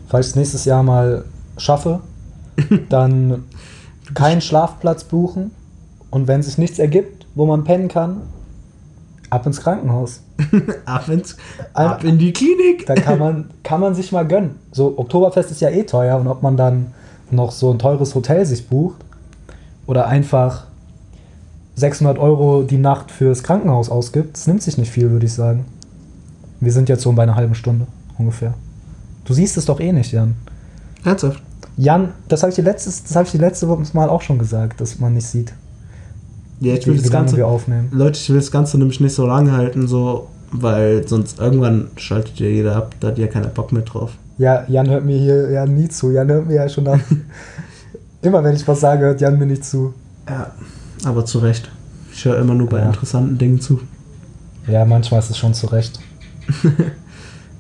falls 0.08 0.36
nächstes 0.36 0.66
Jahr 0.66 0.84
mal 0.84 1.26
schaffe, 1.60 2.00
dann 2.90 3.44
keinen 4.14 4.42
Schlafplatz 4.42 5.04
buchen 5.04 5.52
und 6.10 6.28
wenn 6.28 6.42
sich 6.42 6.58
nichts 6.58 6.80
ergibt, 6.80 7.28
wo 7.36 7.46
man 7.46 7.64
pennen 7.64 7.88
kann, 7.88 8.22
ab 9.30 9.46
ins 9.46 9.62
Krankenhaus. 9.62 10.22
Ab, 10.86 11.10
ins, 11.10 11.36
ab 11.74 12.04
in 12.06 12.18
die 12.18 12.32
Klinik! 12.32 12.86
Da 12.86 12.96
kann 12.96 13.20
man, 13.20 13.50
kann 13.64 13.82
man 13.82 13.94
sich 13.94 14.14
mal 14.14 14.26
gönnen. 14.26 14.56
So, 14.72 14.98
Oktoberfest 14.98 15.52
ist 15.52 15.60
ja 15.60 15.70
eh 15.70 15.84
teuer 15.84 16.18
und 16.18 16.28
ob 16.28 16.42
man 16.42 16.56
dann 16.56 16.94
noch 17.30 17.52
so 17.52 17.70
ein 17.72 17.78
teures 17.78 18.16
Hotel 18.16 18.46
sich 18.46 18.68
bucht 18.68 19.02
oder 19.86 20.08
einfach 20.08 20.66
600 21.76 22.18
Euro 22.18 22.64
die 22.64 22.78
Nacht 22.78 23.12
fürs 23.12 23.44
Krankenhaus 23.44 23.90
ausgibt, 23.90 24.38
das 24.38 24.48
nimmt 24.48 24.64
sich 24.64 24.78
nicht 24.78 24.92
viel, 24.92 25.12
würde 25.12 25.26
ich 25.26 25.34
sagen. 25.34 25.66
Wir 26.62 26.72
sind 26.72 26.90
jetzt 26.90 27.04
so 27.04 27.12
bei 27.12 27.24
einer 27.24 27.36
halben 27.36 27.56
Stunde 27.56 27.86
ungefähr. 28.18 28.54
Du 29.26 29.34
siehst 29.34 29.58
es 29.58 29.66
doch 29.66 29.80
eh 29.80 29.92
nicht, 29.92 30.12
Jan. 30.12 30.36
Ernsthaft? 31.04 31.42
Jan, 31.82 32.10
das 32.28 32.42
habe 32.44 32.50
ich, 32.50 32.56
dir 32.58 32.64
letztes- 32.64 33.04
das 33.04 33.16
hab 33.16 33.26
ich 33.26 33.32
dir 33.32 33.38
letzte 33.40 33.66
Mal 33.66 34.10
auch 34.10 34.22
schon 34.22 34.38
gesagt, 34.38 34.82
dass 34.82 35.00
man 35.00 35.14
nicht 35.14 35.28
sieht, 35.28 35.54
Ja, 36.60 36.74
ich 36.74 36.86
will 36.86 36.98
das 36.98 37.10
Ganze. 37.10 37.38
wir 37.38 37.48
aufnehmen. 37.48 37.88
Leute, 37.92 38.20
ich 38.20 38.30
will 38.30 38.36
das 38.36 38.52
Ganze 38.52 38.78
nämlich 38.78 39.00
nicht 39.00 39.16
so 39.16 39.26
lange 39.26 39.54
halten, 39.54 39.88
so, 39.88 40.28
weil 40.52 41.08
sonst 41.08 41.40
irgendwann 41.40 41.88
schaltet 41.96 42.38
ja 42.40 42.48
jeder 42.48 42.76
ab, 42.76 42.96
da 43.00 43.08
hat 43.08 43.18
ja 43.18 43.28
keiner 43.28 43.48
Bock 43.48 43.72
mehr 43.72 43.84
drauf. 43.84 44.12
Ja, 44.38 44.66
Jan 44.68 44.90
hört 44.90 45.06
mir 45.06 45.18
hier 45.18 45.52
ja 45.52 45.66
nie 45.66 45.88
zu. 45.88 46.12
Jan 46.12 46.28
hört 46.28 46.48
mir 46.48 46.56
ja 46.56 46.68
schon 46.68 46.84
nach. 46.84 47.00
Immer 48.22 48.44
wenn 48.44 48.56
ich 48.58 48.68
was 48.68 48.82
sage, 48.82 49.06
hört 49.06 49.22
Jan 49.22 49.40
mir 49.40 49.46
nicht 49.46 49.64
zu. 49.64 49.94
Ja, 50.28 50.52
aber 51.06 51.24
zu 51.24 51.40
Recht. 51.40 51.72
Ich 52.12 52.26
höre 52.26 52.38
immer 52.40 52.56
nur 52.56 52.68
bei 52.68 52.80
Ja. 52.80 52.88
interessanten 52.88 53.38
Dingen 53.38 53.62
zu. 53.62 53.80
Ja, 54.68 54.84
manchmal 54.84 55.22
ist 55.22 55.30
es 55.30 55.38
schon 55.38 55.54
zurecht. 55.54 55.98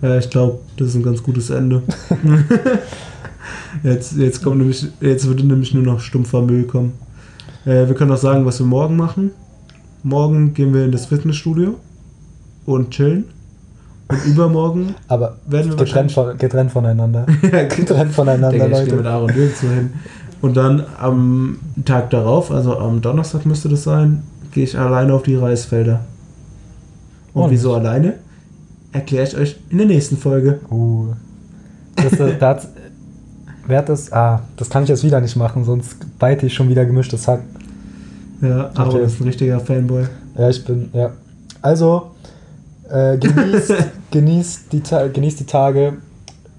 Ja, 0.01 0.17
ich 0.17 0.29
glaube, 0.29 0.59
das 0.77 0.87
ist 0.87 0.95
ein 0.95 1.03
ganz 1.03 1.21
gutes 1.21 1.49
Ende. 1.49 1.83
jetzt, 3.83 4.15
jetzt 4.17 4.43
kommt 4.43 4.57
nämlich, 4.57 4.87
jetzt 5.01 5.27
würde 5.27 5.45
nämlich 5.45 5.73
nur 5.73 5.83
noch 5.83 5.99
stumpfer 5.99 6.41
Müll 6.41 6.63
kommen. 6.63 6.93
Äh, 7.65 7.87
wir 7.87 7.95
können 7.95 8.11
auch 8.11 8.17
sagen, 8.17 8.45
was 8.45 8.59
wir 8.59 8.65
morgen 8.65 8.95
machen. 8.95 9.31
Morgen 10.03 10.53
gehen 10.53 10.73
wir 10.73 10.85
in 10.85 10.91
das 10.91 11.07
Fitnessstudio 11.07 11.75
und 12.65 12.91
chillen. 12.91 13.25
Und 14.07 14.25
übermorgen 14.25 14.95
Aber 15.07 15.37
werden 15.45 15.71
wir 15.71 15.77
getrennt, 15.77 16.11
von, 16.11 16.37
getrennt 16.37 16.71
voneinander. 16.71 17.27
ja, 17.43 17.63
getrennt 17.65 18.11
voneinander, 18.11 18.65
Digga, 18.65 18.65
ich 18.65 18.85
gehe 18.85 18.95
mit 18.95 19.05
Leute. 19.05 19.09
Aaron 19.09 19.27
nirgendwo 19.27 19.67
hin. 19.67 19.93
Und 20.41 20.57
dann 20.57 20.85
am 20.97 21.59
Tag 21.85 22.09
darauf, 22.09 22.49
also 22.49 22.77
am 22.77 23.01
Donnerstag 23.01 23.45
müsste 23.45 23.69
das 23.69 23.83
sein, 23.83 24.23
gehe 24.51 24.63
ich 24.63 24.77
alleine 24.77 25.13
auf 25.13 25.23
die 25.23 25.35
Reisfelder. 25.35 25.99
Und 27.33 27.43
Und? 27.43 27.51
wieso 27.51 27.73
alleine? 27.73 28.15
Erkläre 28.91 29.27
ich 29.27 29.37
euch 29.37 29.59
in 29.69 29.77
der 29.77 29.87
nächsten 29.87 30.17
Folge. 30.17 30.59
Uh. 30.71 31.13
Das, 31.95 32.13
äh, 32.13 32.35
da 33.69 33.77
hat's- 33.77 33.77
wer 33.77 33.77
hat 33.79 33.89
das? 33.89 34.11
Ah, 34.11 34.41
das 34.57 34.69
kann 34.69 34.83
ich 34.83 34.89
jetzt 34.89 35.03
wieder 35.03 35.21
nicht 35.21 35.35
machen, 35.35 35.63
sonst 35.63 35.95
beite 36.19 36.45
ich 36.45 36.53
schon 36.53 36.69
wieder 36.69 36.85
gemischtes 36.85 37.27
Hack. 37.27 37.41
Ja, 38.41 38.71
Aaron 38.75 38.95
Okay. 38.95 39.03
ist 39.05 39.19
ein 39.19 39.23
richtiger 39.23 39.59
Fanboy. 39.59 40.05
Ja, 40.37 40.49
ich 40.49 40.63
bin, 40.63 40.89
ja. 40.93 41.11
Also, 41.61 42.11
äh, 42.89 43.17
genießt, 43.17 43.73
genießt, 44.11 44.61
die, 44.71 44.81
genießt 45.13 45.39
die 45.41 45.45
Tage, 45.45 45.93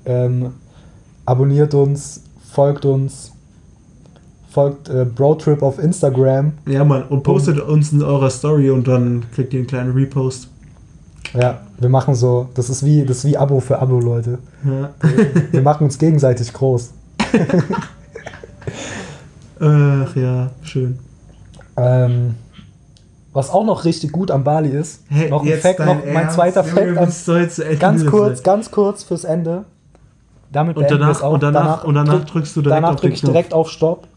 ähm, 0.04 0.50
abonniert 1.24 1.72
uns, 1.74 2.22
folgt 2.52 2.84
uns, 2.84 3.32
folgt 4.50 4.88
äh, 4.90 5.04
Broadtrip 5.06 5.62
auf 5.62 5.78
Instagram. 5.78 6.52
Ja, 6.66 6.84
Mann, 6.84 7.04
und 7.04 7.22
postet 7.22 7.58
uns 7.60 7.92
in 7.92 8.02
eurer 8.02 8.28
Story 8.30 8.68
und 8.70 8.86
dann 8.88 9.24
kriegt 9.34 9.52
ihr 9.54 9.60
einen 9.60 9.66
kleinen 9.66 9.92
Repost. 9.92 10.48
Ja, 11.32 11.60
wir 11.78 11.88
machen 11.88 12.14
so, 12.16 12.48
das 12.54 12.68
ist 12.68 12.84
wie, 12.84 13.04
das 13.04 13.18
ist 13.18 13.24
wie 13.26 13.36
Abo 13.38 13.60
für 13.60 13.78
Abo, 13.78 14.00
Leute. 14.00 14.38
Ja. 14.64 14.90
Wir 15.52 15.62
machen 15.62 15.84
uns 15.84 15.96
gegenseitig 15.98 16.52
groß. 16.52 16.90
Ach 19.60 20.16
ja, 20.16 20.50
schön. 20.62 20.98
Ähm, 21.76 22.34
was 23.32 23.50
auch 23.50 23.64
noch 23.64 23.84
richtig 23.84 24.12
gut 24.12 24.30
am 24.30 24.42
Bali 24.44 24.70
ist, 24.70 25.04
Hey, 25.08 25.30
noch 25.30 25.44
ein 25.44 25.58
Fact, 25.58 25.78
noch 25.80 25.86
mein 26.04 26.14
Ernst? 26.14 26.34
zweiter 26.34 26.64
Fact, 26.64 26.96
Ende 27.58 27.78
ganz 27.78 28.06
kurz, 28.06 28.42
ganz 28.42 28.70
kurz 28.70 29.02
fürs 29.04 29.24
Ende. 29.24 29.64
Damit 30.52 30.76
Und 30.76 30.90
danach, 30.90 31.22
auch. 31.22 31.34
und 31.34 31.42
danach, 31.42 31.84
und 31.84 31.94
danach 31.94 32.24
drückst 32.24 32.56
du 32.56 32.62
direkt 32.62 32.82
danach 32.82 32.96
drücke 32.96 33.14
ich 33.14 33.20
direkt 33.20 33.54
auf 33.54 33.70
Stopp. 33.70 34.08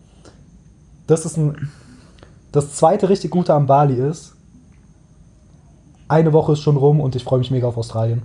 Das 1.06 1.26
ist 1.26 1.38
ein. 1.38 1.70
Das 2.52 2.74
zweite 2.74 3.10
richtig 3.10 3.32
gute 3.32 3.54
am 3.54 3.66
Bali 3.66 3.96
ist, 3.96 4.36
eine 6.08 6.34
Woche 6.34 6.54
ist 6.54 6.62
schon 6.62 6.78
rum 6.78 7.00
und 7.02 7.16
ich 7.16 7.24
freue 7.24 7.40
mich 7.40 7.50
mega 7.52 7.68
auf 7.68 7.78
Australien. 7.78 8.22